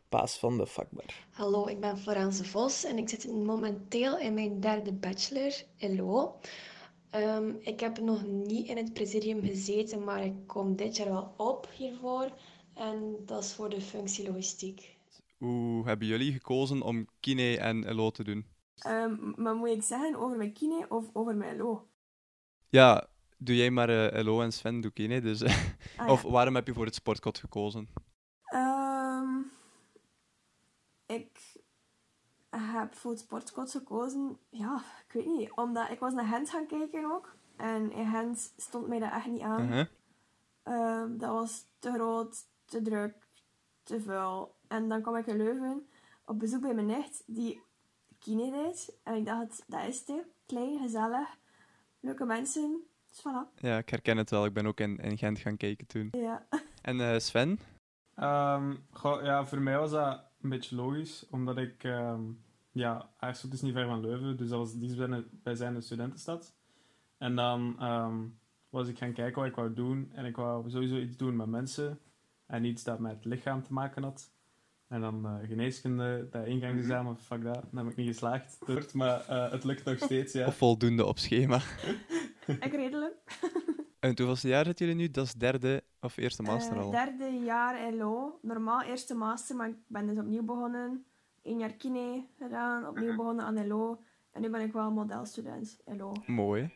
baas 0.08 0.38
van 0.38 0.58
de 0.58 0.66
vakbar. 0.66 1.26
Hallo, 1.30 1.66
ik 1.66 1.80
ben 1.80 1.98
Florence 1.98 2.44
Vos 2.44 2.84
en 2.84 2.98
ik 2.98 3.08
zit 3.08 3.26
momenteel 3.26 4.18
in 4.18 4.34
mijn 4.34 4.60
derde 4.60 4.92
bachelor, 4.92 5.52
LO. 5.78 6.38
Ehm, 7.10 7.52
ik 7.58 7.80
heb 7.80 8.00
nog 8.00 8.26
niet 8.26 8.68
in 8.68 8.76
het 8.76 8.92
presidium 8.92 9.42
gezeten, 9.42 10.04
maar 10.04 10.24
ik 10.24 10.34
kom 10.46 10.76
dit 10.76 10.96
jaar 10.96 11.10
wel 11.10 11.34
op 11.37 11.68
hiervoor. 11.76 12.30
En 12.74 13.16
dat 13.26 13.44
is 13.44 13.52
voor 13.52 13.68
de 13.68 13.80
functie 13.80 14.26
logistiek. 14.26 14.93
Hoe 15.44 15.87
hebben 15.87 16.07
jullie 16.07 16.33
gekozen 16.33 16.83
om 16.83 17.07
kine 17.20 17.59
en 17.59 17.94
LO 17.94 18.11
te 18.11 18.24
doen? 18.24 18.46
Ehm, 18.78 19.33
maar 19.37 19.54
moet 19.54 19.68
ik 19.68 19.83
zeggen 19.83 20.16
over 20.16 20.37
mijn 20.37 20.52
kine 20.52 20.87
of 20.88 21.11
over 21.12 21.37
mijn 21.37 21.57
LO? 21.57 21.88
Ja, 22.68 23.07
doe 23.38 23.57
jij 23.57 23.70
maar 23.70 23.88
eh, 23.88 24.24
LO 24.24 24.40
en 24.40 24.52
Sven 24.52 24.80
doe 24.80 24.90
kine. 24.90 25.20
Dus, 25.20 25.42
Ah, 25.46 25.52
ja. 25.96 26.12
Of 26.12 26.22
waarom 26.22 26.54
heb 26.54 26.66
je 26.66 26.74
voor 26.74 26.85
het 26.85 26.94
sportkot 26.94 27.38
gekozen? 27.38 27.88
Ehm, 28.44 29.38
ik 31.07 31.57
heb 32.50 32.94
voor 32.94 33.11
het 33.11 33.20
sportkot 33.20 33.70
gekozen. 33.70 34.38
Ja, 34.50 34.83
ik 35.07 35.12
weet 35.12 35.26
niet. 35.26 35.52
Omdat 35.54 35.90
ik 35.90 35.98
was 35.98 36.12
naar 36.12 36.26
Gent 36.26 36.50
gaan 36.50 36.66
kijken 36.66 37.12
ook. 37.12 37.37
En 37.57 37.92
in 37.92 38.11
Gent 38.11 38.52
stond 38.57 38.87
mij 38.87 38.98
dat 38.98 39.12
echt 39.12 39.26
niet 39.26 39.42
aan. 39.42 39.62
Uh-huh. 39.62 39.87
Ehm, 40.62 41.16
dat 41.16 41.30
was 41.30 41.64
te 41.78 41.92
groot, 41.92 42.37
te 42.64 42.83
druk, 42.83 43.28
te 43.83 44.00
vuil. 44.00 44.57
En 44.74 44.88
dan 44.88 45.02
kwam 45.02 45.16
ik 45.16 45.26
in 45.26 45.37
Leuven 45.37 45.87
op 46.24 46.38
bezoek 46.38 46.60
bij 46.60 46.74
mijn 46.74 46.87
nicht, 46.87 47.22
die 47.26 47.62
kine 48.18 48.50
deed. 48.50 48.98
En 49.02 49.14
ik 49.14 49.26
dacht, 49.26 49.64
dat 49.66 49.88
is 49.88 49.98
het. 49.98 50.08
hè. 50.08 50.20
Klein, 50.46 50.78
gezellig, 50.78 51.28
leuke 52.00 52.24
mensen. 52.24 52.82
Dus 53.08 53.20
voilà. 53.20 53.60
Ja, 53.60 53.78
ik 53.78 53.88
herken 53.88 54.16
het 54.16 54.30
wel. 54.30 54.44
Ik 54.44 54.52
ben 54.52 54.66
ook 54.66 54.80
in, 54.80 54.96
in 54.98 55.18
Gent 55.18 55.38
gaan 55.38 55.56
kijken 55.56 55.87
toen. 55.87 56.08
Ja. 56.10 56.46
En 56.82 57.00
eh, 57.00 57.18
Sven? 57.18 57.58
Ehm, 58.14 58.74
goh, 58.90 59.22
ja, 59.22 59.46
voor 59.46 59.60
mij 59.60 59.78
was 59.78 59.90
dat 59.90 60.22
een 60.42 60.48
beetje 60.48 60.76
logisch, 60.76 61.26
omdat 61.30 61.56
ik... 61.58 61.84
ehm 61.84 62.22
ja, 62.74 63.10
Aarschot 63.16 63.52
is 63.52 63.62
niet 63.62 63.72
ver 63.72 63.87
van 63.87 64.00
Leuven, 64.00 64.37
dus 64.37 64.48
dat 64.48 64.58
was 64.58 64.78
dichtstbijzijnde 64.78 65.80
studentenstad. 65.80 66.54
En 67.18 67.34
dan 67.34 67.76
ehm, 67.78 68.26
was 68.70 68.88
ik 68.88 68.98
gaan 68.98 69.12
kijken 69.12 69.40
wat 69.40 69.50
ik 69.50 69.56
wou 69.56 69.74
doen. 69.74 70.10
En 70.14 70.24
ik 70.24 70.37
wou 70.37 70.70
sowieso 70.70 70.96
iets 70.96 71.16
doen 71.16 71.37
met 71.37 71.46
mensen. 71.46 71.98
En 72.46 72.64
iets 72.64 72.84
dat 72.84 72.98
met 72.98 73.12
het 73.12 73.24
lichaam 73.24 73.62
te 73.62 73.72
maken 73.72 74.02
had. 74.02 74.30
En 74.88 75.01
dan 75.01 75.27
eh, 75.27 75.49
geneeskunde, 75.49 76.29
dat 76.31 76.47
ingangsexamen, 76.47 77.16
fuck 77.16 77.42
dat, 77.42 77.55
dat 77.55 77.85
heb 77.85 77.87
ik 77.87 77.97
niet 77.97 78.07
geslaagd. 78.07 78.59
Maar 78.94 79.29
eh, 79.29 79.51
het 79.51 79.64
lukt 79.64 79.85
nog 79.85 79.99
steeds, 79.99 80.33
ja. 80.33 80.47
Of 80.47 80.57
voldoende 80.57 81.05
op 81.07 81.18
schema. 81.18 81.57
Ik 82.47 82.73
redelijk. 82.73 83.14
En 84.01 84.09
hoeveelste 84.16 84.49
jaar 84.49 84.64
zitten 84.64 84.87
jullie 84.87 85.01
nu? 85.03 85.11
Dat 85.11 85.25
is 85.25 85.33
derde 85.35 85.83
of 86.01 86.16
eerste 86.16 86.42
master 86.42 86.77
Eh, 86.77 86.83
al? 86.83 86.90
derde 86.90 87.31
jaar 87.44 87.92
LO. 87.94 88.38
Normaal 88.42 88.83
eerste 88.83 89.14
master, 89.14 89.57
maar 89.57 89.68
ik 89.68 89.77
ben 89.87 90.07
dus 90.07 90.18
opnieuw 90.18 90.42
begonnen. 90.42 91.05
Eén 91.42 91.59
jaar 91.59 91.73
kine 91.73 92.25
gedaan, 92.38 92.88
opnieuw 92.88 93.16
begonnen 93.16 93.44
aan 93.44 93.66
LO. 93.66 94.01
En 94.33 94.40
nu 94.40 94.51
ben 94.51 94.61
ik 94.61 94.73
wel 94.73 94.90
modelstudent 94.90 95.81
LO. 95.85 96.12
Mooi. 96.27 96.70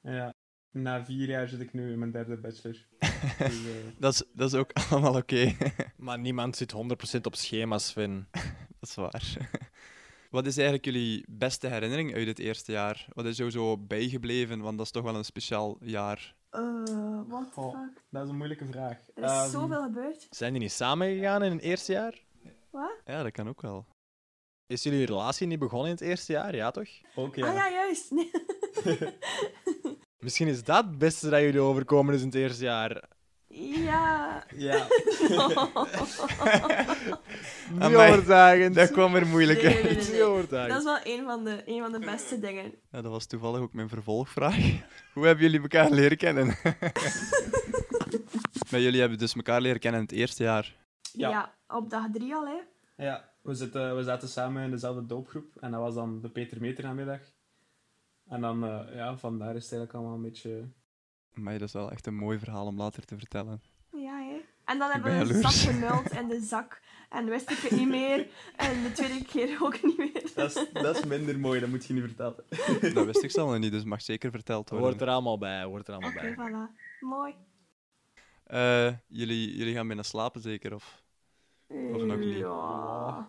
Ja, 0.00 0.32
na 0.72 1.04
vier 1.04 1.28
jaar 1.28 1.48
zit 1.48 1.60
ik 1.60 1.72
nu 1.72 1.92
in 1.92 1.98
mijn 1.98 2.10
derde 2.10 2.36
bachelor. 2.36 2.76
Dus, 3.38 3.66
eh, 3.66 3.72
Dat 3.98 4.12
is, 4.12 4.22
dat 4.32 4.52
is 4.52 4.58
ook 4.58 4.70
allemaal 4.90 5.16
oké. 5.16 5.56
Maar 5.96 6.18
niemand 6.18 6.56
zit 6.56 6.74
100% 6.74 6.76
op 7.22 7.34
schema's, 7.36 7.86
Sven. 7.86 8.28
dat 8.80 8.88
is 8.88 8.94
waar. 8.94 9.48
Wat 10.30 10.46
is 10.46 10.54
eigenlijk 10.56 10.84
jullie 10.84 11.24
beste 11.28 11.66
herinnering 11.66 12.14
uit 12.14 12.26
het 12.26 12.38
eerste 12.38 12.72
jaar? 12.72 13.06
Wat 13.12 13.24
is 13.24 13.36
jou 13.36 13.50
zo 13.50 13.78
bijgebleven? 13.78 14.60
Want 14.60 14.76
dat 14.76 14.86
is 14.86 14.92
toch 14.92 15.02
wel 15.02 15.14
een 15.16 15.24
speciaal 15.24 15.76
jaar. 15.80 16.34
Eh, 16.50 16.60
what 17.26 17.46
the 17.46 17.52
goh, 17.52 17.72
fuck? 17.80 18.02
dat 18.10 18.22
is 18.24 18.28
een 18.30 18.36
moeilijke 18.36 18.66
vraag. 18.66 18.98
Er 19.14 19.22
is 19.24 19.30
Ehm, 19.30 19.50
zoveel 19.50 19.82
gebeurd. 19.82 20.26
Zijn 20.30 20.52
die 20.52 20.62
niet 20.62 20.72
samen 20.72 21.08
gegaan 21.14 21.42
in 21.42 21.52
het 21.52 21.60
eerste 21.60 21.92
jaar? 21.92 22.24
Wat? 22.70 22.96
Ja, 23.04 23.22
dat 23.22 23.32
kan 23.32 23.48
ook 23.48 23.62
wel. 23.62 23.86
Is 24.66 24.82
jullie 24.82 25.06
relatie 25.06 25.46
niet 25.46 25.58
begonnen 25.58 25.86
in 25.88 25.94
het 25.94 26.04
eerste 26.04 26.32
jaar? 26.32 26.54
Ja, 26.56 26.70
toch? 26.70 26.88
Ook 27.14 27.38
Ah 27.38 27.54
ja, 27.54 27.70
juist. 27.70 28.10
Nee. 28.10 28.30
Misschien 30.20 30.48
is 30.48 30.64
dat 30.64 30.84
het 30.84 30.98
beste 30.98 31.28
dat 31.30 31.40
jullie 31.40 31.60
overkomen 31.60 32.14
is 32.14 32.20
in 32.20 32.26
het 32.26 32.34
eerste 32.36 32.64
jaar. 32.64 33.02
ja. 33.48 34.44
Ja. 34.56 34.86
Niet 37.70 37.82
Amai, 37.82 38.12
overtuigend. 38.12 38.74
Dat 38.74 38.90
kwam 38.90 39.14
er 39.14 39.26
moeilijk 39.26 39.62
Nee, 39.62 39.74
nee, 39.74 39.82
uit. 39.96 40.10
nee, 40.10 40.36
Niet. 40.38 40.50
Dat 40.50 40.78
is 40.78 40.84
wel 40.84 40.98
een 41.02 41.24
van 41.24 41.44
de, 41.44 41.62
een 41.66 41.80
van 41.80 41.92
de 41.92 41.98
beste 41.98 42.38
dingen. 42.38 42.72
Ja, 42.90 43.00
dat 43.02 43.10
was 43.10 43.26
toevallig 43.26 43.60
ook 43.60 43.72
mijn 43.72 43.88
vervolgvraag. 43.88 44.56
Hoe 45.14 45.26
hebben 45.26 45.44
jullie 45.44 45.60
elkaar 45.60 45.90
leren 45.90 46.16
kennen? 46.16 46.46
Maar 48.70 48.80
jullie 48.80 49.00
hebben 49.00 49.18
dus 49.18 49.34
elkaar 49.34 49.60
leren 49.60 49.80
kennen 49.80 50.00
in 50.00 50.06
het 50.06 50.16
eerste 50.16 50.42
jaar. 50.42 50.76
Ja. 51.12 51.54
op 51.68 51.90
dag 51.90 52.04
drie 52.12 52.34
al, 52.34 52.46
hè. 52.46 52.58
Ja, 53.04 53.28
we, 53.42 53.54
zitten, 53.54 53.96
we 53.96 54.02
zaten 54.02 54.28
samen 54.28 54.64
in 54.64 54.70
dezelfde 54.70 55.06
doopgroep. 55.06 55.56
En 55.60 55.70
dat 55.70 55.80
was 55.80 55.94
dan 55.94 56.20
de 56.20 56.28
Peter 56.30 56.60
Meter 56.60 56.84
namiddag. 56.84 57.20
En 58.30 58.40
dan, 58.40 58.64
eh, 58.64 58.94
ja, 58.94 59.16
vandaar 59.16 59.54
is 59.56 59.62
het 59.62 59.72
eigenlijk 59.72 59.94
allemaal 59.94 60.14
een 60.14 60.22
beetje... 60.22 60.68
Maar 61.34 61.52
dat 61.52 61.62
is 61.68 61.72
wel 61.72 61.90
echt 61.90 62.06
een 62.06 62.16
mooi 62.16 62.38
verhaal 62.38 62.66
om 62.66 62.76
later 62.76 63.04
te 63.04 63.18
vertellen. 63.18 63.62
Ja, 63.92 64.18
hè. 64.22 64.40
En 64.64 64.78
dan 64.78 64.90
hebben 64.90 65.18
ben 65.18 65.26
we 65.26 65.34
een 65.34 65.40
zak 65.40 65.52
gemuld 65.52 66.10
in 66.10 66.28
de 66.28 66.40
zak. 66.40 66.80
En 67.08 67.24
wist 67.26 67.50
ik 67.50 67.58
het 67.58 67.70
niet 67.70 67.88
meer. 67.88 68.28
En 68.56 68.82
de 68.82 68.92
tweede 68.92 69.24
keer 69.24 69.58
ook 69.62 69.82
niet 69.82 69.96
meer. 69.98 70.30
Dat 70.34 70.56
is, 70.56 70.66
dat 70.72 70.96
is 70.96 71.04
minder 71.04 71.38
mooi, 71.38 71.60
dat 71.60 71.68
moet 71.68 71.84
je 71.84 71.94
niet 71.94 72.02
vertellen. 72.02 72.44
Dat 72.94 73.06
wist 73.06 73.22
ik 73.22 73.30
zelf 73.30 73.50
nog 73.50 73.58
niet, 73.58 73.72
dus 73.72 73.84
mag 73.84 74.02
zeker 74.02 74.30
verteld 74.30 74.70
worden. 74.70 74.88
Hoort 74.88 75.00
er 75.00 75.08
allemaal 75.08 75.38
bij, 75.38 75.62
hoort 75.64 75.88
er 75.88 75.94
allemaal 75.94 76.10
Oké, 76.10 76.34
bij. 76.34 76.34
voilà. 76.34 76.80
Mooi. 77.00 77.34
Eh, 78.44 78.94
jullie, 79.06 79.56
jullie 79.56 79.74
gaan 79.74 79.86
bijna 79.86 80.02
slapen 80.02 80.40
zeker, 80.40 80.74
of, 80.74 81.02
of 81.68 82.02
nog 82.02 82.18
niet? 82.18 82.36
Ja. 82.36 83.28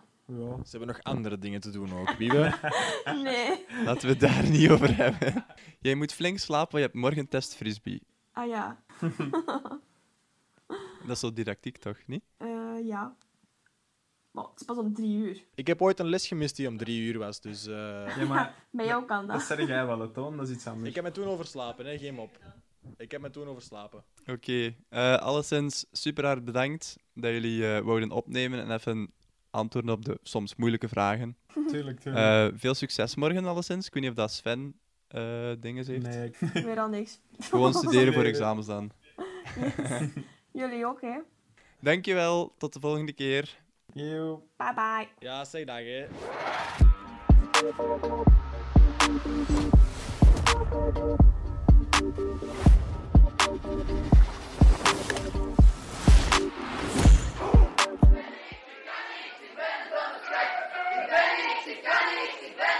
Ze 0.64 0.70
hebben 0.70 0.88
nog 0.88 1.02
andere 1.02 1.38
dingen 1.38 1.60
te 1.60 1.70
doen 1.70 1.92
ook. 1.98 2.10
Wiebe? 2.12 2.52
Nee. 3.22 3.64
Laten 3.84 4.02
we 4.02 4.08
het 4.08 4.20
daar 4.20 4.50
niet 4.50 4.70
over 4.70 4.96
hebben. 4.96 5.44
Jij 5.80 5.94
moet 5.94 6.12
flink 6.12 6.38
slapen, 6.38 6.70
want 6.70 6.84
je 6.84 6.90
hebt 6.90 6.94
morgen 6.94 7.28
test 7.28 7.54
frisbee. 7.54 8.02
Ah 8.32 8.48
ja. 8.48 8.82
Dat 11.06 11.10
is 11.10 11.20
zo 11.20 11.32
didactiek, 11.32 11.76
toch? 11.78 11.96
Niet? 12.06 12.22
Eh, 12.36 12.48
ja. 12.84 13.16
Maar 14.30 14.44
het 14.44 14.60
is 14.60 14.66
pas 14.66 14.76
om 14.76 14.94
drie 14.94 15.16
uur. 15.16 15.42
Ik 15.54 15.66
heb 15.66 15.82
ooit 15.82 15.98
een 16.00 16.08
les 16.08 16.26
gemist 16.28 16.56
die 16.56 16.68
om 16.68 16.76
drie 16.76 17.00
uur 17.02 17.18
was, 17.18 17.40
dus... 17.40 17.66
eh, 17.66 18.16
Ja, 18.16 18.24
maar... 18.28 18.54
Bij 18.70 18.86
jou 18.86 19.04
kan 19.04 19.26
dat. 19.26 19.36
Dat 19.36 19.46
zeg 19.46 19.66
jij 19.66 19.86
wel, 19.86 20.10
Toon. 20.10 20.36
Dat 20.36 20.48
is 20.48 20.54
iets 20.54 20.66
anders. 20.66 20.88
Ik 20.88 20.94
heb 20.94 21.04
me 21.04 21.10
toen 21.10 21.26
overslapen, 21.26 21.86
hè. 21.86 21.98
Geen 21.98 22.14
mop. 22.14 22.38
Ik 22.96 23.10
heb 23.10 23.20
me 23.20 23.30
toen 23.30 23.46
overslapen. 23.48 24.04
Oké, 24.26 24.74
eh, 24.88 25.16
alleszins 25.16 25.86
super 25.92 26.24
hard 26.24 26.44
bedankt 26.44 26.96
dat 27.14 27.30
jullie 27.32 27.74
eh 27.74 27.80
wouden 27.84 28.10
opnemen 28.10 28.60
en 28.60 28.70
even 28.70 29.12
antwoorden 29.52 29.94
op 29.94 30.04
de 30.04 30.18
soms 30.22 30.56
moeilijke 30.56 30.88
vragen. 30.88 31.36
Tuurlijk, 31.70 32.00
tuurlijk. 32.00 32.52
Eh, 32.52 32.58
veel 32.58 32.74
succes 32.74 33.14
morgen, 33.14 33.44
alleszins. 33.44 33.86
Ik 33.86 33.94
weet 33.94 34.02
niet 34.02 34.12
of 34.12 34.16
dat 34.16 34.32
Sven 34.32 34.74
eh 35.08 35.50
dingen 35.60 35.86
heeft. 35.86 36.06
Nee, 36.06 36.26
ik... 36.26 36.36
Weer 36.64 36.80
al 36.80 36.88
niks. 36.88 37.20
Gewoon 37.38 37.74
studeren 37.74 38.12
voor 38.12 38.24
examens 38.24 38.66
dan. 38.66 38.90
Yes. 39.60 40.08
Jullie 40.62 40.86
ook, 40.86 41.00
hè. 41.00 41.18
Dankjewel, 41.80 42.54
tot 42.58 42.72
de 42.72 42.80
volgende 42.80 43.12
keer. 43.12 43.60
Bye 43.94 44.40
bye. 44.56 45.08
Ja, 45.18 45.44
zeg 45.44 45.64
dag, 45.64 45.78
hè. 45.78 46.06
Mexicana, 61.64 62.10
Mexicana. 62.16 62.71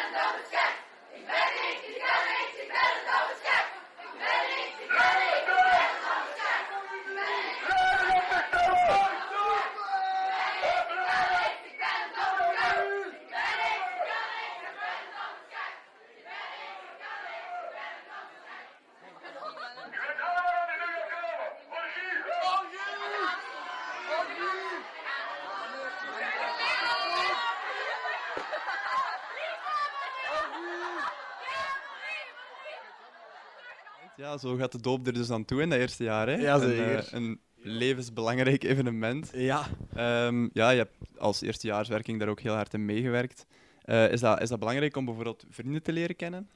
Ja, 34.32 34.38
zo 34.38 34.56
gaat 34.56 34.72
de 34.72 34.80
doop 34.80 35.06
er 35.06 35.12
dus 35.12 35.30
aan 35.30 35.44
toe 35.44 35.62
in 35.62 35.70
dat 35.70 35.78
eerste 35.78 36.04
jaar. 36.04 36.26
Hè? 36.26 36.34
Ja, 36.34 36.54
Een, 36.54 36.60
zeker. 36.60 36.98
eh, 36.98 37.12
Een, 37.12 37.40
levensbelangrijk 37.64 38.64
evenement. 38.64 39.30
Ja. 39.34 39.66
Ehm, 39.94 40.48
ja, 40.52 40.70
je 40.70 40.78
hebt 40.78 40.94
als 41.18 41.40
eerstejaarswerking 41.40 42.18
daar 42.18 42.28
ook 42.28 42.40
heel 42.40 42.54
hard 42.54 42.74
in 42.74 42.84
meegewerkt. 42.84 43.46
Eh, 43.82 44.12
is, 44.12 44.20
dat, 44.20 44.40
is 44.40 44.48
dat 44.48 44.58
belangrijk 44.58 44.96
om 44.96 45.04
bijvoorbeeld 45.04 45.44
vrienden 45.48 45.82
te 45.82 45.92
leren 45.92 46.16
kennen? 46.16 46.48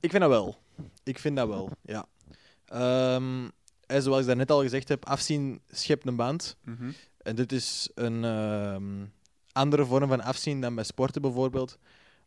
Ik 0.00 0.10
vind 0.10 0.22
dat 0.22 0.30
wel. 0.30 0.56
Ik 1.04 1.18
vind 1.18 1.36
dat 1.36 1.48
wel, 1.48 1.70
ja. 1.82 2.06
Ehm, 2.66 3.48
en 3.86 4.02
zoals 4.02 4.20
ik 4.20 4.26
daarnet 4.26 4.50
al 4.50 4.62
gezegd 4.62 4.88
heb, 4.88 5.04
afzien 5.06 5.60
schept 5.70 6.06
een 6.06 6.16
band. 6.16 6.56
Mhm. 6.64 6.90
En 7.18 7.34
dit 7.36 7.52
is 7.52 7.90
een 7.94 8.24
ehm, 8.24 9.04
andere 9.52 9.84
vorm 9.84 10.08
van 10.08 10.20
afzien 10.22 10.60
dan 10.60 10.74
bij 10.74 10.84
sporten 10.84 11.22
bijvoorbeeld. 11.22 11.78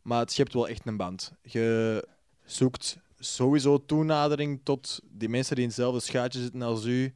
Maar 0.02 0.18
het 0.18 0.32
schept 0.32 0.52
wel 0.52 0.68
echt 0.68 0.86
een 0.86 0.96
band. 0.96 1.32
Je 1.42 2.08
zoekt 2.44 2.98
sowieso 3.18 3.84
toenadering 3.84 4.60
tot 4.62 5.00
die 5.10 5.28
mensen 5.28 5.54
die 5.54 5.64
in 5.64 5.70
hetzelfde 5.70 6.00
schuitje 6.00 6.40
zitten 6.40 6.62
als 6.62 6.84
u. 6.84 7.14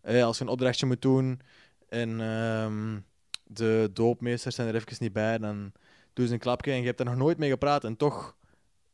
Eh, 0.00 0.24
als 0.24 0.38
je 0.38 0.44
een 0.44 0.50
opdrachtje 0.50 0.86
moet 0.86 1.02
doen 1.02 1.40
en 1.88 2.20
ehm, 2.20 3.00
de 3.44 3.90
doopmeesters 3.92 4.54
zijn 4.54 4.68
er 4.68 4.74
even 4.74 4.96
niet 4.98 5.12
bij, 5.12 5.38
dan 5.38 5.72
doen 6.12 6.26
ze 6.26 6.32
een 6.32 6.38
klapje 6.38 6.72
en 6.72 6.78
je 6.80 6.86
hebt 6.86 6.98
er 7.00 7.04
nog 7.06 7.16
nooit 7.16 7.38
mee 7.38 7.50
gepraat. 7.50 7.84
En 7.84 7.96
toch 7.96 8.36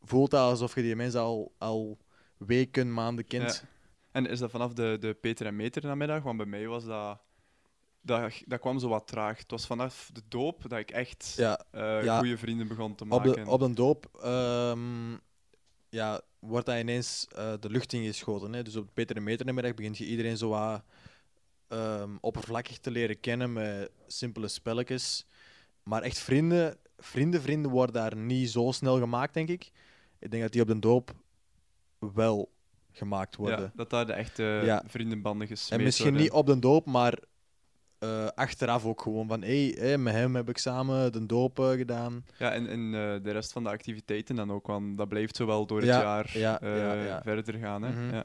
voelt 0.03 0.31
dat 0.31 0.51
alsof 0.51 0.75
je 0.75 0.83
die 0.83 0.97
mensen 0.97 1.21
al, 1.21 1.53
al 1.59 1.99
weken, 2.37 2.94
maanden 2.94 3.25
kent. 3.27 3.62
Ja. 3.62 3.68
En 4.12 4.27
is 4.27 4.38
dat 4.38 4.51
vanaf 4.51 4.73
de, 4.73 4.97
de 5.01 5.14
Peter 5.14 5.47
en 5.47 5.57
Meter 5.57 5.87
namiddag? 5.87 6.23
Want 6.23 6.37
bij 6.37 6.47
mij 6.47 6.66
was 6.66 6.85
dat, 6.85 7.18
dat... 8.01 8.33
Dat 8.47 8.61
kwam 8.61 8.79
zo 8.79 8.88
wat 8.88 9.07
traag. 9.07 9.38
Het 9.38 9.51
was 9.51 9.66
vanaf 9.66 10.11
de 10.12 10.23
doop 10.29 10.62
dat 10.68 10.79
ik 10.79 10.90
echt 10.90 11.35
Ja, 11.37 11.64
eh, 11.71 12.05
ja. 12.05 12.18
goede 12.18 12.38
vrienden 12.38 12.68
begon 12.68 12.94
te 12.94 13.05
Op 13.05 13.09
maken. 13.11 13.44
de, 13.44 13.51
op 13.51 13.61
een 13.61 13.75
doop 13.75 14.18
ehm, 14.23 15.16
ja, 15.88 16.20
wordt 16.38 16.66
dat 16.66 16.79
ineens 16.79 17.27
eh, 17.37 17.53
de 17.61 17.70
lucht 17.70 17.92
ingeschoten. 17.92 18.53
Hè? 18.53 18.62
Dus 18.62 18.77
op 18.77 18.88
Peter 18.94 19.16
en 19.16 19.22
Meternamiddag 19.22 19.74
begint 19.74 19.98
je 19.98 20.07
iedereen 20.07 20.37
zo 20.37 20.48
wat 20.48 20.83
ehm, 21.68 22.16
oppervlakkig 22.20 22.79
te 22.79 22.90
leren 22.90 23.20
kennen 23.20 23.53
met 23.53 23.90
simpele 24.07 24.48
spelletjes. 24.48 25.27
Maar 25.83 26.03
echt 26.03 26.18
vrienden, 26.18 26.77
vrienden, 26.98 27.42
vrienden 27.42 27.70
worden 27.70 27.94
daar 27.94 28.16
niet 28.16 28.51
zo 28.51 28.70
snel 28.72 28.98
gemaakt, 28.98 29.35
denk 29.35 29.48
ik. 29.48 29.70
Ik 30.18 30.31
denk 30.31 30.42
dat 30.42 30.53
die 30.53 30.62
op 30.62 30.68
de 30.68 30.79
doop 30.79 31.14
wel 31.98 32.51
gemaakt 32.92 33.37
worden. 33.37 33.61
Ja, 33.61 33.72
dat 33.74 33.90
daar 33.90 34.07
de 34.07 34.12
echte 34.12 34.42
Ja. 34.64 34.83
vriendenbanden 34.87 35.46
gesmeed 35.46 35.79
En 35.79 35.85
misschien 35.85 36.05
worden. 36.07 36.22
niet 36.22 36.33
op 36.33 36.46
de 36.46 36.59
doop, 36.59 36.87
maar 36.87 37.18
eh, 37.98 38.26
achteraf 38.34 38.84
ook 38.84 39.00
gewoon 39.00 39.28
van 39.28 39.42
hé, 39.42 39.70
hey, 39.70 39.98
met 39.98 40.14
hem 40.14 40.34
heb 40.37 40.48
ik 40.48 40.58
samen 40.58 41.12
de 41.12 41.26
doop 41.26 41.58
eh, 41.58 41.70
gedaan. 41.70 42.24
Ja, 42.38 42.52
en, 42.52 42.68
en 42.68 42.84
eh, 42.84 43.22
de 43.22 43.30
rest 43.30 43.52
van 43.52 43.62
de 43.62 43.68
activiteiten 43.68 44.37
dan 44.37 44.52
ook, 44.52 44.66
want 44.66 44.98
dat 44.98 45.08
blijft 45.08 45.37
zo 45.37 45.46
wel 45.46 45.66
door 45.66 45.78
het 45.78 45.87
Ja, 45.87 46.00
jaar 46.00 46.38
ja, 46.38 46.58
ja, 46.62 46.92
ja. 46.92 47.22
verder 47.22 47.54
gaan. 47.54 47.82
Hè? 47.82 47.90
Mhm. 47.90 48.14
ja. 48.14 48.24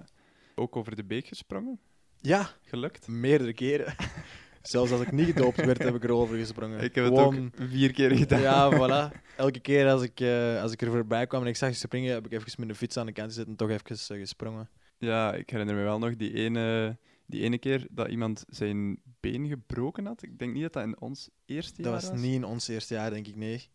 Ook 0.56 0.76
over 0.76 0.96
de 0.96 1.04
beek 1.04 1.28
gesprongen? 1.28 1.80
Ja. 2.22 2.50
Gelukt? 2.62 3.08
Meerdere 3.08 3.54
keren. 3.54 3.96
Zelfs 4.62 4.92
als 4.92 5.02
ik 5.02 5.12
niet 5.12 5.26
gedoopt 5.26 5.66
werd, 5.66 5.84
heb 5.84 5.96
ik 5.96 6.04
erover 6.04 6.38
gesprongen. 6.38 6.80
Ik 6.80 6.96
heb 6.96 7.06
het 7.06 7.14
ook 7.14 7.36
vier 7.56 7.92
keer 7.92 8.16
gedaan. 8.16 8.42
Ja, 8.42 8.72
voilà. 8.80 9.18
Elke 9.38 9.60
keer 9.60 9.90
als 9.90 10.02
ik, 10.02 10.22
als 10.62 10.72
ik 10.72 10.82
er 10.82 10.92
voorbij 10.92 11.28
kwam 11.28 11.42
en 11.42 11.48
ik 11.48 11.56
zag 11.56 11.70
je 11.70 11.76
springen, 11.76 12.14
heb 12.14 12.26
ik 12.26 12.32
even 12.32 12.54
met 12.58 12.68
de 12.68 12.76
fiets 12.76 12.98
aan 12.98 13.06
de 13.06 13.12
kant 13.12 13.28
gezet 13.28 13.48
en 13.48 13.56
toch 13.56 13.70
even 13.70 13.98
gesprongen. 14.20 14.70
Ja, 14.98 15.34
ik 15.34 15.50
herinner 15.50 15.76
me 15.76 15.84
wel 15.84 16.00
nog 16.00 16.16
die 16.16 16.34
ene, 16.34 16.98
die 17.34 17.44
ene 17.44 17.58
keer 17.58 17.88
dat 17.92 18.08
iemand 18.08 18.44
zijn 18.48 18.98
been 19.20 19.48
gebroken 19.48 20.06
had. 20.06 20.24
Ik 20.24 20.40
denk 20.40 20.54
niet 20.54 20.62
dat 20.64 20.74
dat 20.74 20.84
in 20.84 21.00
ons 21.00 21.30
eerste 21.46 21.82
Dat 21.82 21.92
jaar 22.02 22.12
was 22.12 22.20
niet 22.22 22.34
in 22.34 22.44
ons 22.46 22.68
eerste 22.68 22.94
jaar, 22.94 23.10
denk 23.10 23.28
ik, 23.28 23.36
nee. 23.36 23.70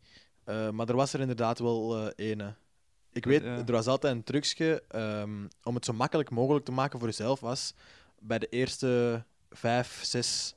Eh, 0.45 0.71
maar 0.71 0.89
er 0.89 0.97
was 0.97 1.13
er 1.13 1.21
inderdaad 1.21 1.59
wel 1.59 2.09
eh 2.11 2.31
ene. 2.31 2.55
Ik 3.13 3.25
weet, 3.25 3.43
Ja. 3.43 3.57
er 3.67 3.73
was 3.73 3.87
altijd 3.87 4.15
een 4.15 4.23
trucje 4.25 4.83
ehm, 4.89 5.47
om 5.63 5.75
het 5.75 5.85
zo 5.85 5.93
makkelijk 5.93 6.31
mogelijk 6.31 6.65
te 6.65 6.73
maken 6.73 6.99
voor 6.99 7.09
jezelf, 7.09 7.41
was 7.41 7.75
bij 8.19 8.39
de 8.39 8.47
eerste 8.49 9.25
vijf, 9.51 10.01
zes... 10.05 10.55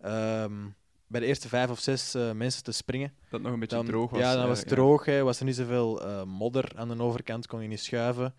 ehm, 0.00 0.68
bij 1.06 1.20
de 1.20 1.26
eerste 1.26 1.48
vijf 1.48 1.70
of 1.70 1.78
zes 1.80 2.14
eh, 2.14 2.32
mensen 2.32 2.62
te 2.64 2.72
springen. 2.72 3.14
Dat 3.30 3.40
nog 3.40 3.52
een 3.52 3.58
beetje 3.60 3.76
Dan- 3.76 3.86
droog 3.86 4.10
was. 4.10 4.20
Ja, 4.20 4.34
dan 4.34 4.48
was 4.48 4.58
het 4.58 4.66
eigenlijk, 4.68 4.70
ja. 4.70 4.96
droog. 4.96 5.04
Hè, 5.04 5.22
was 5.22 5.38
er 5.38 5.44
niet 5.44 5.56
zoveel 5.56 6.02
eh, 6.02 6.24
modder 6.24 6.72
aan 6.76 6.88
de 6.88 7.02
overkant, 7.02 7.46
kon 7.46 7.62
je 7.62 7.68
niet 7.68 7.80
schuiven. 7.80 8.34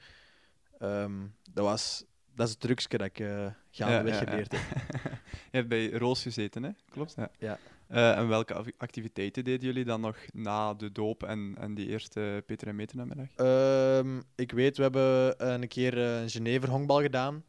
Ehm, 0.80 1.14
dat, 1.54 1.64
was, 1.66 2.04
dat 2.36 2.46
is 2.48 2.52
het 2.54 2.62
trucje 2.62 2.98
dat 2.98 3.08
ik 3.08 3.20
eh 3.20 3.46
gaandeweg 3.72 4.14
Ja, 4.14 4.20
ja, 4.20 4.26
ja. 4.26 4.30
geleerd 4.30 4.52
heb. 4.52 4.62
Je 5.52 5.58
hebt 5.58 5.68
bij 5.68 5.90
Roos 5.92 6.22
gezeten, 6.22 6.64
hè? 6.64 6.70
Klopt? 6.90 7.14
Ja. 7.18 7.30
Ja. 7.40 7.58
Eh, 7.88 8.18
en 8.18 8.28
welke 8.28 8.74
activiteiten 8.78 9.44
deden 9.44 9.66
jullie 9.66 9.86
dan 9.86 10.02
nog 10.02 10.18
na 10.34 10.74
de 10.74 10.92
doop 10.92 11.24
en, 11.24 11.56
en 11.60 11.74
die 11.74 11.88
eerste 11.88 12.44
Peter 12.46 12.68
en 12.68 12.76
Meter 12.76 12.98
namiddag? 12.98 13.28
Ehm, 13.36 14.22
ik 14.36 14.52
weet, 14.52 14.78
we 14.78 14.84
hebben 14.84 15.36
een 15.62 15.68
keer 15.68 15.98
eh, 15.98 16.22
een 16.22 16.30
Genever 16.30 16.70
honkbal 16.70 17.02
gedaan. 17.02 17.44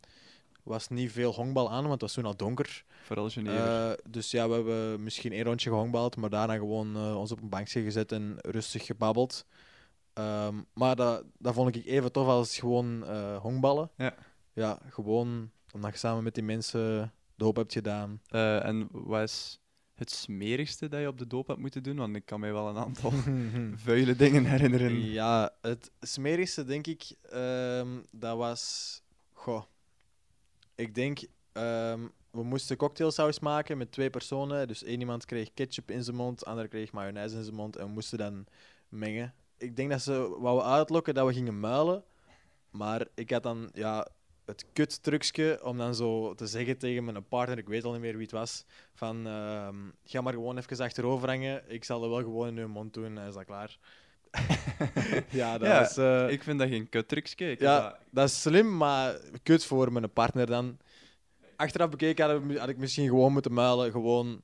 was 0.63 0.89
niet 0.89 1.13
veel 1.13 1.33
honkbal 1.35 1.71
aan, 1.71 1.81
want 1.81 1.93
het 1.93 2.01
was 2.01 2.13
toen 2.13 2.25
al 2.25 2.37
donker. 2.37 2.85
Vooral 3.03 3.31
Genever. 3.31 3.89
Eh, 3.91 3.93
dus 4.09 4.31
ja, 4.31 4.49
we 4.49 4.55
hebben 4.55 5.03
misschien 5.03 5.33
één 5.33 5.45
rondje 5.45 5.71
gehonkbald, 5.71 6.17
maar 6.17 6.31
daarna 6.31 6.55
gewoon 6.57 6.97
eh, 6.97 7.19
ons 7.19 7.33
op 7.33 7.43
een 7.43 7.49
bankje 7.49 7.83
gezet 7.83 8.13
en 8.13 8.37
rustig 8.41 8.87
gebabbeld. 8.87 9.47
Ehm, 10.13 10.55
maar 10.75 10.97
dat, 10.97 11.25
dat 11.39 11.55
vond 11.55 11.77
ik 11.77 11.87
even 11.87 12.13
tof 12.13 12.27
als 12.27 12.59
gewoon 12.59 13.05
eh 13.07 13.37
honkballen. 13.37 13.91
Ja. 13.97 14.15
Ja, 14.53 14.79
gewoon 14.89 15.51
omdat 15.73 15.93
je 15.93 15.99
samen 15.99 16.23
met 16.23 16.35
die 16.35 16.45
mensen 16.45 17.13
doop 17.37 17.57
hebt 17.57 17.73
gedaan. 17.73 18.21
Eh, 18.29 18.65
en 18.65 18.89
wat 18.91 19.23
is 19.23 19.61
het 19.95 20.11
smerigste 20.11 20.89
dat 20.89 21.01
je 21.01 21.09
op 21.09 21.19
de 21.19 21.27
doop 21.27 21.47
hebt 21.47 21.61
moeten 21.61 21.83
doen? 21.83 21.97
Want 21.97 22.17
ik 22.17 22.25
kan 22.25 22.41
mij 22.41 22.53
wel 22.53 22.69
een 22.69 22.77
aantal 22.77 23.13
vuile 23.85 24.17
dingen 24.17 24.45
herinneren. 24.45 25.01
Ja, 25.01 25.51
het 25.61 25.91
smerigste 26.01 26.65
denk 26.65 26.87
ik, 26.87 27.15
ehm, 27.23 27.89
dat 28.11 28.37
was... 28.37 29.01
Goh, 29.33 29.63
ik 30.75 30.95
denk, 30.95 31.21
ehm, 31.53 32.07
we 32.31 32.43
moesten 32.43 32.77
cocktailsaus 32.77 33.39
maken 33.39 33.79
met 33.79 33.93
twee 33.93 34.11
personen. 34.11 34.69
Dus 34.69 34.83
één 34.85 35.01
iemand 35.01 35.25
kreeg 35.25 35.55
ketchup 35.55 35.91
in 35.91 36.05
zijn 36.05 36.17
mond, 36.17 36.39
de 36.39 36.45
ander 36.45 36.69
kreeg 36.69 36.93
mayonaise 36.93 37.37
in 37.37 37.43
zijn 37.43 37.57
mond 37.57 37.77
en 37.77 37.87
we 37.87 37.93
moesten 37.93 38.19
dan 38.19 38.47
mengen. 38.89 39.35
Ik 39.59 39.77
denk 39.77 39.91
dat 39.91 40.03
ze 40.03 40.37
wouden 40.39 40.67
uitlokken 40.67 41.15
dat 41.15 41.27
we 41.27 41.33
gingen 41.33 41.61
muilen. 41.61 42.05
Maar 42.71 43.07
ik 43.15 43.31
had 43.31 43.43
dan 43.43 43.71
ja, 43.73 44.09
het 44.53 44.65
kut 44.73 45.03
trucje 45.03 45.61
om 45.65 45.79
dan 45.79 45.95
zo 45.95 46.35
te 46.35 46.47
zeggen 46.47 46.79
tegen 46.79 47.05
mijn 47.05 47.29
partner, 47.29 47.59
ik 47.59 47.69
weet 47.69 47.85
al 47.85 47.93
niet 47.93 48.01
meer 48.01 48.13
wie 48.13 48.23
het 48.23 48.31
was, 48.31 48.65
van 48.95 49.27
ehm, 49.27 49.77
ga 50.05 50.21
maar 50.21 50.33
gewoon 50.33 50.59
even 50.59 50.85
achterover 50.85 51.29
hangen, 51.29 51.63
ik 51.69 51.85
zal 51.85 52.03
er 52.03 52.09
wel 52.11 52.19
gewoon 52.23 52.49
in 52.49 52.59
uw 52.59 52.69
mond 52.69 52.95
doen, 52.95 53.19
en 53.19 53.27
is 53.29 53.35
dat 53.35 53.45
klaar. 53.45 53.79
ja, 55.31 55.59
dat 55.59 55.69
Ja, 55.69 55.79
was... 55.81 55.97
eh, 55.97 56.31
ik 56.31 56.43
vind 56.43 56.59
dat 56.59 56.69
geen 56.69 56.89
kuttrucje. 56.89 57.57
Ja, 57.59 57.81
dat- 57.81 57.99
dat... 58.11 58.29
is 58.29 58.41
slim, 58.41 58.77
maar 58.77 59.17
kut 59.43 59.65
voor 59.65 59.93
mijn 59.93 60.13
partner 60.13 60.47
dan. 60.47 60.79
Achteraf 61.57 61.89
bekeken 61.89 62.31
had, 62.31 62.43
ik- 62.51 62.57
had 62.59 62.69
ik 62.69 62.77
misschien 62.77 63.09
gewoon 63.09 63.33
moeten 63.33 63.53
muilen, 63.53 63.91
gewoon 63.91 64.43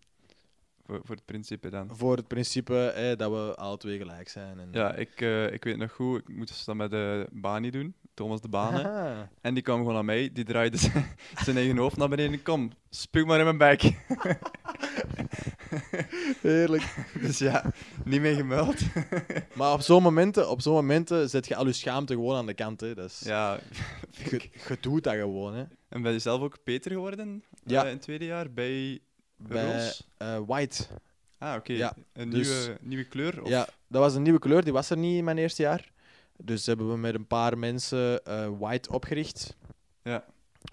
Voor, 0.88 1.01
voor 1.05 1.14
het 1.14 1.24
principe 1.24 1.70
dan. 1.70 1.88
voor 1.92 2.16
het 2.16 2.27
principe 2.29 3.14
dat 3.18 3.31
we 3.31 3.55
alle 3.55 3.77
twee 3.77 3.98
gelijk 3.98 4.29
zijn. 4.29 4.59
En, 4.61 4.68
Ja, 4.72 4.94
ik, 4.94 5.20
eh, 5.20 5.53
ik 5.53 5.64
weet 5.64 5.77
nog 5.77 5.92
goed, 5.92 6.18
ik 6.18 6.29
moest 6.29 6.66
dat 6.66 6.74
met 6.74 6.90
de 6.90 7.27
Bani 7.31 7.70
doen, 7.70 7.94
Thomas 8.14 8.40
de 8.40 8.48
Bane. 8.48 8.83
Haha. 8.83 9.29
En 9.40 9.55
die 9.55 9.62
kwam 9.62 9.79
gewoon 9.79 9.96
aan 9.96 10.05
mij, 10.05 10.31
die 10.33 10.44
draaide 10.44 10.77
zijn- 10.77 11.07
zijn 11.44 11.57
eigen 11.57 11.77
hoofd 11.77 11.96
naar 11.96 12.09
beneden. 12.09 12.42
Kom, 12.42 12.70
spuug 12.90 13.24
maar 13.27 13.38
in 13.38 13.44
mijn 13.44 13.59
bek. 13.59 13.83
Heerlijk. 16.40 16.94
Dus 17.20 17.38
ja, 17.38 17.64
niet 18.05 18.20
meer 18.20 18.35
gemuild. 18.35 18.77
Maar 19.55 19.72
op 19.72 19.81
zo'n 19.81 20.03
momenten, 20.03 20.51
op 20.51 20.61
zo'n 20.61 20.74
momenten 20.74 21.29
zet 21.31 21.46
je 21.48 21.57
al 21.57 21.66
je 21.66 21.72
schaamte 21.72 22.12
gewoon 22.12 22.37
aan 22.37 22.46
de 22.46 22.55
kant. 22.55 22.81
Hè. 22.81 22.94
Dat 22.94 23.11
is, 23.11 23.20
Ja. 23.24 23.59
je, 24.11 24.40
je 24.68 24.77
doet 24.81 25.05
dat 25.05 25.14
gewoon. 25.14 25.55
Hè. 25.55 25.64
En 25.88 26.03
ben 26.03 26.12
je 26.12 26.18
zelf 26.18 26.40
ook 26.40 26.59
beter 26.64 26.90
geworden 26.90 27.42
Ja. 27.64 27.81
eh, 27.83 27.87
in 27.88 27.92
het 27.94 28.03
tweede 28.03 28.24
jaar 28.24 28.51
bij, 28.53 28.98
Bij 29.38 29.92
eh, 30.16 30.38
White. 30.46 30.87
Ah, 31.38 31.55
oké. 31.55 31.72
Ja, 31.72 31.94
Een 32.12 32.31
dus- 32.31 32.48
nieuwe, 32.48 32.79
nieuwe 32.81 33.05
kleur? 33.05 33.42
Of? 33.42 33.48
Ja, 33.48 33.68
dat 33.87 34.03
was 34.03 34.14
een 34.14 34.22
nieuwe 34.22 34.38
kleur, 34.38 34.64
die 34.64 34.72
was 34.72 34.90
er 34.90 34.96
niet 34.96 35.16
in 35.16 35.24
mijn 35.24 35.38
eerste 35.38 35.62
jaar. 35.62 35.92
Dus 36.37 36.66
hebben 36.66 36.90
we 36.90 36.96
met 36.96 37.14
een 37.14 37.27
paar 37.27 37.59
mensen 37.59 38.24
eh, 38.24 38.48
White 38.59 38.92
opgericht. 38.92 39.57
Ja. 40.03 40.24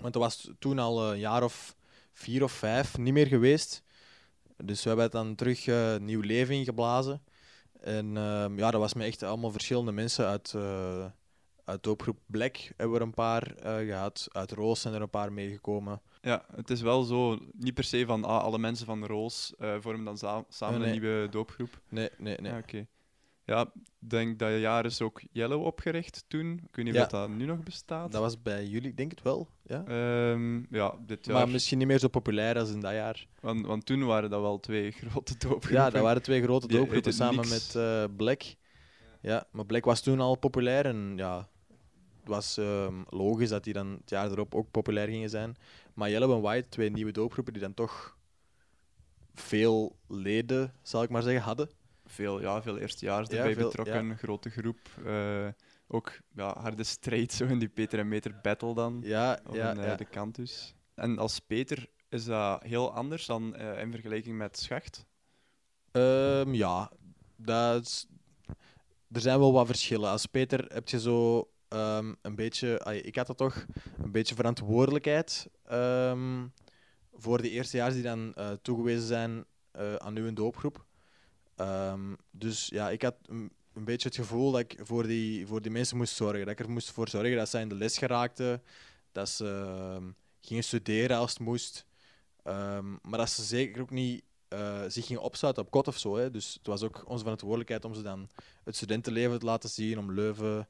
Want 0.01 0.13
dat 0.13 0.21
was 0.21 0.51
toen 0.59 0.79
al 0.79 1.11
een 1.11 1.19
jaar 1.19 1.43
of 1.43 1.75
vier 2.13 2.43
of 2.43 2.51
vijf 2.51 2.97
niet 2.97 3.13
meer 3.13 3.27
geweest. 3.27 3.83
Dus 4.57 4.81
we 4.81 4.87
hebben 4.87 5.05
het 5.05 5.13
dan 5.13 5.35
terug 5.35 5.67
eh, 5.67 5.97
nieuw 5.97 6.21
leven 6.21 6.55
ingeblazen. 6.55 7.23
En 7.81 8.17
ehm, 8.17 8.57
ja, 8.57 8.71
dat 8.71 8.81
was 8.81 8.93
met 8.93 9.07
echt 9.07 9.23
allemaal 9.23 9.51
verschillende 9.51 9.91
mensen 9.91 10.25
uit, 10.25 10.55
uit 11.65 11.83
doopgroep 11.83 12.17
Black 12.25 12.57
hebben 12.57 12.91
we 12.91 12.95
er 12.95 13.05
een 13.05 13.13
paar 13.13 13.55
eh, 13.55 13.75
gehad. 13.75 14.27
Uit 14.31 14.51
Roos 14.51 14.81
zijn 14.81 14.93
er 14.93 15.01
een 15.01 15.09
paar 15.09 15.33
meegekomen. 15.33 16.01
Ja, 16.25 16.45
het 16.55 16.69
is 16.69 16.81
wel 16.81 17.03
zo, 17.03 17.39
niet 17.51 17.73
per 17.73 17.83
se 17.83 18.05
van 18.05 18.23
ah, 18.23 18.41
alle 18.43 18.57
mensen 18.57 18.85
van 18.85 19.01
de 19.01 19.07
Roos 19.07 19.53
eh, 19.57 19.75
vormen 19.79 20.05
dan 20.05 20.17
za- 20.17 20.45
samen 20.49 20.79
Nee, 20.79 20.93
een 20.93 20.99
nieuwe 21.01 21.29
doopgroep. 21.29 21.81
Nee, 21.89 22.09
nee, 22.17 22.37
nee. 22.41 22.51
Ah, 22.51 22.57
Oké. 22.57 22.85
Ja, 23.43 23.61
ik 23.75 24.09
denk 24.09 24.39
dat 24.39 24.59
jaar 24.59 24.85
is 24.85 25.01
ook 25.01 25.21
Yellow 25.31 25.63
opgericht 25.65 26.25
toen. 26.27 26.59
Ik 26.69 26.75
weet 26.75 26.85
niet 26.85 26.93
Ja. 26.93 27.01
of 27.01 27.07
dat 27.07 27.29
nu 27.29 27.45
nog 27.45 27.63
bestaat. 27.63 28.11
Dat 28.11 28.21
was 28.21 28.41
bij 28.41 28.65
jullie, 28.65 28.89
ik 28.89 28.97
denk 28.97 29.11
het 29.11 29.21
wel. 29.21 29.49
Ja? 29.63 29.83
Ehm, 29.87 30.75
ja, 30.75 30.95
dit 31.05 31.25
jaar. 31.25 31.35
Maar 31.35 31.49
misschien 31.49 31.77
niet 31.77 31.87
meer 31.87 31.99
zo 31.99 32.07
populair 32.07 32.57
als 32.59 32.71
in 32.71 32.79
dat 32.79 32.91
jaar. 32.93 33.27
Want, 33.39 33.65
want 33.65 33.85
toen 33.85 34.05
waren 34.05 34.29
dat 34.29 34.41
wel 34.41 34.59
twee 34.59 34.91
grote 35.01 35.37
doopgroepen. 35.37 35.71
Ja, 35.71 35.89
dat 35.89 36.01
waren 36.01 36.21
twee 36.21 36.41
grote 36.43 36.67
doopgroepen 36.67 37.13
samen 37.13 37.35
niks- 37.35 37.73
met 37.73 37.83
eh, 37.83 38.03
Black. 38.15 38.41
Ja, 39.21 39.47
maar 39.51 39.65
Black 39.65 39.85
was 39.85 40.01
toen 40.01 40.19
al 40.19 40.35
populair 40.37 40.85
en 40.85 41.13
ja, 41.15 41.47
was 42.27 42.57
ehm, 42.57 43.01
logisch 43.09 43.49
dat 43.49 43.63
die 43.63 43.73
dan 43.73 43.87
het 44.01 44.09
jaar 44.09 44.31
erop 44.31 44.55
ook 44.55 44.71
populair 44.71 45.07
gingen 45.07 45.29
zijn. 45.29 45.55
Maar 45.93 46.09
Yellow 46.09 46.31
en 46.33 46.41
White, 46.41 46.69
twee 46.69 46.89
nieuwe 46.91 47.11
doopgroepen 47.11 47.53
die 47.53 47.61
dan 47.61 47.73
toch 47.73 48.17
veel 49.33 49.95
leden, 50.07 50.73
zal 50.81 51.03
ik 51.03 51.09
maar 51.09 51.21
zeggen, 51.23 51.41
hadden. 51.43 51.69
Veel, 52.05 52.41
ja, 52.41 52.61
veel 52.61 52.77
eerstejaars 52.77 53.29
Ja, 53.29 53.37
erbij 53.37 53.53
veel- 53.53 53.65
betrokken, 53.67 54.07
ja. 54.07 54.15
grote 54.15 54.49
groep. 54.49 54.77
eh, 55.05 55.47
ook 55.87 56.17
ja, 56.35 56.59
harde 56.59 56.83
strijd 56.83 57.31
zo 57.33 57.45
in 57.45 57.59
die 57.59 57.69
Peter 57.69 57.99
en 57.99 58.07
Meter 58.07 58.39
battle 58.41 58.73
dan. 58.73 58.99
Ja, 59.03 59.39
ja, 59.51 59.75
eh, 59.75 59.83
ja. 59.85 59.95
de 59.95 60.05
kantus. 60.05 60.73
En 60.95 61.17
als 61.17 61.39
Peter 61.39 61.87
is 62.09 62.25
dat 62.25 62.63
heel 62.63 62.93
anders 62.93 63.25
dan 63.25 63.55
eh, 63.55 63.81
in 63.81 63.91
vergelijking 63.91 64.37
met 64.37 64.57
Schacht. 64.57 65.05
Ehm, 65.91 66.53
ja, 66.53 66.91
dat 67.35 67.81
is- 67.85 68.07
er 69.11 69.21
zijn 69.21 69.39
wel 69.39 69.53
wat 69.53 69.65
verschillen. 69.65 70.09
Als 70.09 70.25
Peter 70.25 70.65
heb 70.73 70.89
je 70.89 70.99
zo 70.99 71.49
ehm, 71.75 72.13
een 72.21 72.35
beetje, 72.35 73.01
ik 73.03 73.15
had 73.15 73.27
dat 73.27 73.37
toch, 73.37 73.65
een 73.97 74.11
beetje 74.11 74.35
verantwoordelijkheid 74.35 75.47
ehm, 75.65 76.47
voor 77.13 77.41
de 77.41 77.49
eerstejaars 77.49 77.93
die 77.93 78.03
dan 78.03 78.33
eh, 78.33 78.51
toegewezen 78.61 79.07
zijn 79.07 79.45
eh, 79.71 79.95
aan 79.95 80.17
uw 80.17 80.33
doopgroep. 80.33 80.85
Ehm, 81.55 82.13
dus 82.31 82.67
ja, 82.67 82.89
ik 82.89 83.01
had 83.01 83.15
een, 83.25 83.51
beetje 83.73 84.07
het 84.07 84.17
gevoel 84.17 84.51
dat 84.51 84.59
ik 84.59 84.79
voor 84.81 85.07
die, 85.07 85.47
voor 85.47 85.61
die 85.61 85.71
mensen 85.71 85.97
moest 85.97 86.15
zorgen. 86.15 86.39
Dat 86.39 86.59
ik 86.59 86.59
er 86.59 86.71
moest 86.71 86.91
voor 86.91 87.09
zorgen 87.09 87.35
dat 87.35 87.49
zij 87.49 87.61
in 87.61 87.69
de 87.69 87.75
les 87.75 87.97
geraakten, 87.97 88.63
dat 89.11 89.29
ze 89.29 89.45
ehm, 89.45 90.11
gingen 90.41 90.63
studeren 90.63 91.17
als 91.17 91.29
het 91.29 91.39
moest. 91.39 91.85
Maar 93.01 93.17
dat 93.17 93.29
ze 93.29 93.43
zeker 93.43 93.81
ook 93.81 93.89
niet 93.89 94.23
eh, 94.55 94.83
zich 94.87 95.05
gingen 95.05 95.21
opsluiten 95.21 95.63
op 95.63 95.71
kot 95.71 95.87
of 95.87 95.97
zo. 95.97 96.15
Hè. 96.15 96.31
Dus 96.31 96.53
het 96.53 96.67
was 96.67 96.81
ook 96.81 97.03
onze 97.07 97.23
verantwoordelijkheid 97.23 97.85
om 97.85 97.93
ze 97.93 98.01
dan 98.01 98.29
het 98.63 98.75
studentenleven 98.75 99.39
te 99.39 99.45
laten 99.45 99.69
zien, 99.69 99.99
om 99.99 100.13
Leuven 100.13 100.67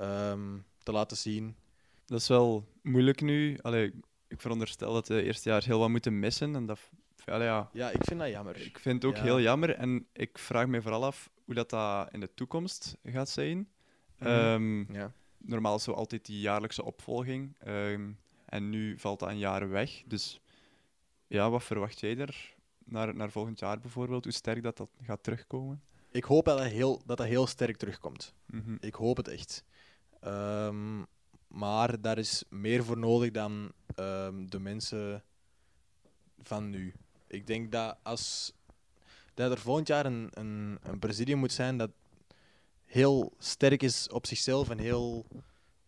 ehm, 0.00 0.58
te 0.82 0.92
laten 0.92 1.16
zien. 1.16 1.56
Dat 2.06 2.20
is 2.20 2.28
wel 2.28 2.64
moeilijk 2.82 3.20
nu. 3.20 3.58
Allee, 3.62 3.92
ik 4.28 4.40
veronderstel 4.40 4.92
dat 4.92 5.06
de 5.06 5.22
eerste 5.22 5.48
jaar 5.48 5.64
heel 5.64 5.78
wat 5.78 5.88
moeten 5.88 6.18
missen. 6.18 6.54
En 6.54 6.66
dat, 6.66 6.78
allee, 7.24 7.46
ja, 7.46 7.70
Ja, 7.72 7.90
ik 7.90 8.04
vind 8.04 8.20
dat 8.20 8.28
jammer. 8.30 8.56
ik 8.56 8.78
vind 8.78 9.02
het 9.02 9.10
ook 9.10 9.16
Ja. 9.16 9.22
heel 9.22 9.40
jammer. 9.40 9.70
En 9.74 10.06
ik 10.12 10.38
vraag 10.38 10.66
me 10.66 10.82
vooral 10.82 11.04
af 11.04 11.30
hoe 11.44 11.54
dat, 11.54 11.70
dat 11.70 12.12
in 12.12 12.20
de 12.20 12.34
toekomst 12.34 12.96
gaat 13.04 13.28
zijn. 13.28 13.68
Mhm. 14.18 14.28
Ehm, 14.28 14.92
Ja. 14.92 15.12
Normaal 15.38 15.76
is 15.76 15.82
zo 15.82 15.92
altijd 15.92 16.26
die 16.26 16.40
jaarlijkse 16.40 16.84
opvolging. 16.84 17.54
ehm, 17.58 18.10
en 18.46 18.70
nu 18.70 18.98
valt 18.98 19.18
dat 19.20 19.28
een 19.28 19.38
jaar 19.38 19.68
weg. 19.68 20.02
Dus 20.06 20.40
ja, 21.26 21.50
wat 21.50 21.64
verwacht 21.64 22.00
jij 22.00 22.16
er 22.18 22.54
naar, 22.84 23.14
naar 23.14 23.30
volgend 23.30 23.58
jaar 23.58 23.80
bijvoorbeeld? 23.80 24.24
Hoe 24.24 24.32
sterk 24.32 24.62
dat, 24.62 24.76
dat 24.76 24.88
gaat 25.02 25.22
terugkomen? 25.22 25.82
Ik 26.10 26.24
hoop 26.24 26.44
dat 26.44 26.58
dat 26.58 26.66
heel, 26.66 27.02
dat 27.06 27.16
dat 27.16 27.26
heel 27.26 27.46
sterk 27.46 27.76
terugkomt. 27.76 28.34
Mhm. 28.46 28.76
Ik 28.80 28.94
hoop 28.94 29.16
het 29.16 29.28
echt. 29.28 29.64
Ehm, 30.20 31.02
maar 31.48 32.00
daar 32.00 32.18
is 32.18 32.44
meer 32.48 32.84
voor 32.84 32.98
nodig 32.98 33.30
dan 33.30 33.72
ehm, 33.94 34.46
de 34.46 34.58
mensen 34.60 35.22
van 36.42 36.70
nu. 36.70 36.92
Ik 37.26 37.46
denk 37.46 37.72
dat 37.72 37.96
als 38.02 38.52
dat 39.34 39.50
er 39.50 39.58
volgend 39.58 39.88
jaar 39.88 40.06
een, 40.06 40.28
een, 40.30 40.78
een 40.82 40.98
presidium 40.98 41.38
moet 41.38 41.52
zijn 41.52 41.76
dat 41.76 41.90
heel 42.84 43.32
sterk 43.38 43.82
is 43.82 44.08
op 44.08 44.26
zichzelf 44.26 44.70
en 44.70 44.78
heel, 44.78 45.26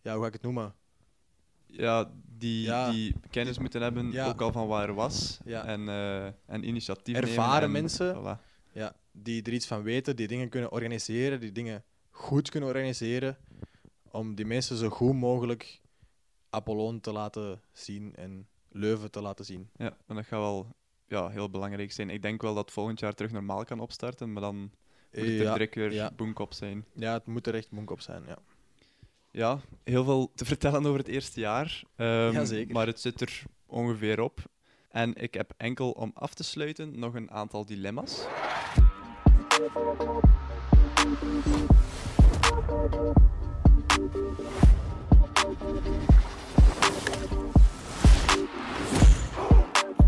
ja, 0.01 0.11
hoe 0.13 0.21
ga 0.21 0.27
ik 0.27 0.33
het 0.33 0.41
noemen? 0.41 0.73
ja, 1.65 2.11
die, 2.37 2.61
Ja. 2.63 2.89
die 2.91 3.15
kennis 3.29 3.57
moeten 3.57 3.81
hebben, 3.81 4.11
Ja. 4.11 4.27
ook 4.27 4.41
al 4.41 4.51
van 4.51 4.67
waar 4.67 4.87
er 4.87 4.93
was. 4.93 5.39
Ja. 5.45 5.65
En, 5.65 5.89
eh, 5.89 6.25
en 6.25 6.67
initiatief 6.67 7.13
nemen. 7.15 7.29
Ervaren 7.29 7.63
en 7.63 7.71
mensen 7.71 8.15
voilà. 8.15 8.41
ja, 8.71 8.95
die 9.11 9.43
er 9.43 9.53
iets 9.53 9.67
van 9.67 9.83
weten, 9.83 10.15
die 10.15 10.27
dingen 10.27 10.49
kunnen 10.49 10.71
organiseren, 10.71 11.39
die 11.39 11.51
dingen 11.51 11.83
goed 12.09 12.49
kunnen 12.49 12.69
organiseren, 12.69 13.37
om 14.13 14.35
die 14.35 14.45
mensen 14.45 14.77
zo 14.77 14.89
goed 14.89 15.13
mogelijk 15.13 15.81
Apollon 16.49 16.99
te 16.99 17.11
laten 17.11 17.61
zien 17.71 18.15
en 18.15 18.47
Leuven 18.69 19.11
te 19.11 19.21
laten 19.21 19.45
zien. 19.45 19.69
Ja, 19.75 19.97
en 20.07 20.15
dat 20.15 20.25
gaat 20.25 20.39
wel 20.39 20.67
ja, 21.07 21.29
heel 21.29 21.49
belangrijk 21.49 21.91
zijn. 21.91 22.09
Ik 22.09 22.21
denk 22.21 22.41
wel 22.41 22.53
dat 22.53 22.71
volgend 22.71 22.99
jaar 22.99 23.13
terug 23.13 23.31
normaal 23.31 23.63
kan 23.65 23.79
opstarten, 23.79 24.33
maar 24.33 24.41
dan 24.41 24.55
moet 24.57 24.71
het 25.11 25.23
er 25.23 25.33
Ja, 25.33 25.51
direct 25.53 25.75
weer 25.75 25.93
ja. 25.93 26.11
op 26.33 26.53
zijn. 26.53 26.85
Ja, 26.95 27.13
het 27.13 27.25
moet 27.25 27.47
er 27.47 27.55
echt 27.55 27.71
monk 27.71 27.91
op 27.91 28.01
zijn, 28.01 28.23
ja. 28.27 28.37
Ja, 29.31 29.59
heel 29.83 30.03
veel 30.03 30.31
te 30.35 30.45
vertellen 30.45 30.85
over 30.85 30.97
het 30.99 31.07
eerste 31.07 31.39
jaar. 31.39 31.83
ehm, 31.95 32.31
Jazeker. 32.31 32.73
Maar 32.73 32.87
het 32.87 32.99
zit 32.99 33.21
er 33.21 33.43
ongeveer 33.65 34.21
op. 34.21 34.39
En 34.89 35.15
ik 35.15 35.33
heb 35.33 35.53
enkel 35.57 35.91
om 35.91 36.11
af 36.13 36.33
te 36.33 36.43
sluiten 36.43 36.99
nog 36.99 37.13
een 37.13 37.31
aantal 37.31 37.65
dilemma's. 37.65 38.25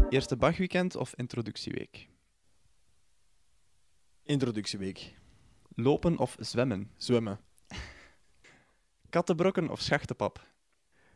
Eerste 0.09 0.37
Bachweekend 0.37 0.95
of 0.95 1.13
introductieweek? 1.15 2.09
Introductieweek. 4.23 5.13
Lopen 5.75 6.17
of 6.17 6.35
zwemmen? 6.39 6.91
Zwemmen. 6.97 7.39
Kattenbrokken 9.09 9.69
of 9.69 9.81
schachtenpap? 9.81 10.47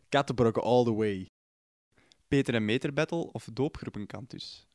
Kattenbrokken 0.10 0.63
all 0.63 0.84
the 0.84 0.93
way. 0.93 1.25
Peter 2.27 2.53
en 2.53 2.65
Meter 2.65 2.93
Battle 2.93 3.32
of 3.32 3.47
doopgroepenkantus? 3.53 4.67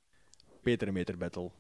Peter 0.63 0.89
en 0.89 0.95
Meter 0.95 1.17
Battle. 1.17 1.51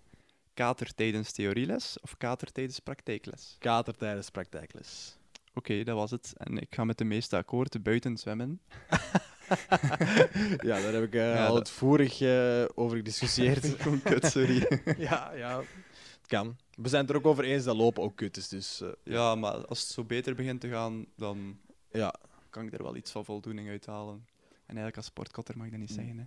Kater 0.54 0.94
tijdens 0.94 1.32
theorieles 1.32 2.00
of 2.00 2.16
kater 2.16 2.52
tijdens 2.52 2.78
praktijkles? 2.80 3.56
Kater 3.58 3.96
tijdens 3.96 4.30
praktijkles. 4.30 5.18
Oké, 5.54 5.82
dat 5.84 5.96
was 5.96 6.10
het. 6.10 6.32
En 6.36 6.58
ik 6.58 6.74
ga 6.74 6.84
met 6.84 6.98
de 6.98 7.04
meeste 7.04 7.36
akkoord 7.36 7.82
buiten 7.82 8.16
zwemmen. 8.18 8.60
ja, 10.68 10.80
daar 10.80 10.92
heb 10.92 11.02
ik 11.02 11.14
eh, 11.14 11.34
Ja, 11.34 11.46
al 11.46 11.56
uitvoerig 11.56 12.20
eh, 12.20 12.64
over 12.74 12.96
gediscussieerd. 12.96 13.64
Gewoon 13.82 14.02
kut, 14.02 14.24
sorry. 14.26 14.82
ja, 14.98 15.32
ja, 15.34 15.58
het 15.58 16.26
kan. 16.26 16.56
We 16.76 16.88
zijn 16.88 17.00
het 17.02 17.10
er 17.10 17.16
ook 17.16 17.26
over 17.26 17.44
eens 17.44 17.64
dat 17.64 17.76
lopen 17.76 18.02
ook 18.02 18.16
kut 18.16 18.36
is. 18.36 18.48
Dus, 18.48 18.80
eh, 18.80 18.88
Ja, 19.04 19.34
maar 19.34 19.66
als 19.66 19.80
het 19.80 19.88
zo 19.88 20.04
beter 20.04 20.34
begint 20.34 20.60
te 20.60 20.68
gaan, 20.68 21.06
dan 21.16 21.58
ja. 21.90 22.14
kan 22.50 22.66
ik 22.66 22.72
er 22.72 22.82
wel 22.82 22.96
iets 22.96 23.10
van 23.10 23.24
voldoening 23.24 23.68
uithalen. 23.68 24.26
En 24.50 24.64
eigenlijk 24.66 24.96
als 24.96 25.06
sportkotter 25.06 25.56
mag 25.56 25.66
ik 25.66 25.72
dat 25.72 25.80
niet 25.80 25.90
Mm. 25.90 25.96
zeggen. 25.96 26.18
Hè. 26.18 26.24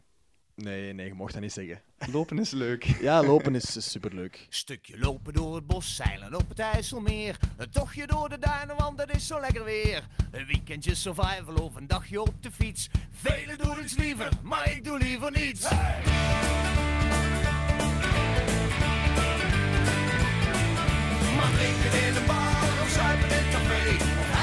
Nee, 0.63 0.93
nee, 0.93 1.07
je 1.07 1.13
mocht 1.13 1.33
dat 1.33 1.41
niet 1.41 1.53
zeggen. 1.53 1.81
Lopen 2.13 2.39
is 2.39 2.51
leuk. 2.51 2.83
Ja, 3.01 3.23
lopen 3.23 3.55
is 3.55 3.91
superleuk. 3.91 4.45
Stukje 4.49 4.99
lopen 4.99 5.33
door 5.33 5.55
het 5.55 5.67
bos, 5.67 5.95
zeilen 5.95 6.35
op 6.35 6.49
het 6.49 6.59
IJsselmeer. 6.59 7.37
Een 7.57 7.69
tochtje 7.69 8.07
door 8.07 8.29
de 8.29 8.39
duinen, 8.39 8.75
want 8.75 8.99
het 8.99 9.15
is 9.15 9.27
zo 9.27 9.39
lekker 9.39 9.63
weer. 9.63 10.07
Een 10.31 10.45
weekendje 10.45 10.95
survival 10.95 11.55
of 11.55 11.75
een 11.75 11.87
dagje 11.87 12.21
op 12.21 12.43
de 12.43 12.51
fiets. 12.51 12.89
Velen 13.11 13.57
doen 13.57 13.83
iets 13.83 13.97
liever, 13.97 14.29
maar 14.43 14.71
ik 14.71 14.83
doe 14.83 14.97
liever 14.97 15.31
niets. 15.31 15.69
Maar 21.35 21.51
drinken 21.55 22.07
in 22.07 22.13
de 22.13 22.23
bar 22.27 22.81
of 22.81 22.89
zuipen 22.89 23.29
in 23.29 23.35
het 23.35 23.49
café. 23.53 24.36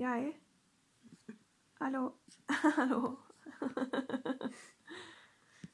Ja, 0.00 0.14
hè? 0.16 0.32
Hallo. 1.72 2.20
Hallo. 2.76 3.18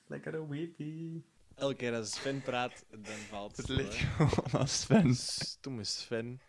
Lekkere 0.06 0.48
weepie. 0.48 1.24
Elke 1.54 1.76
keer 1.76 1.94
als 1.94 2.10
Sven 2.10 2.42
praat, 2.42 2.84
dan 2.90 3.20
valt 3.30 3.56
Het 3.56 3.64
stil, 3.64 3.76
ligt 3.76 3.94
gewoon 3.94 4.60
aan 4.60 4.68
Sven. 4.82 5.14
Stomme 5.14 5.84
Sven. 5.84 6.40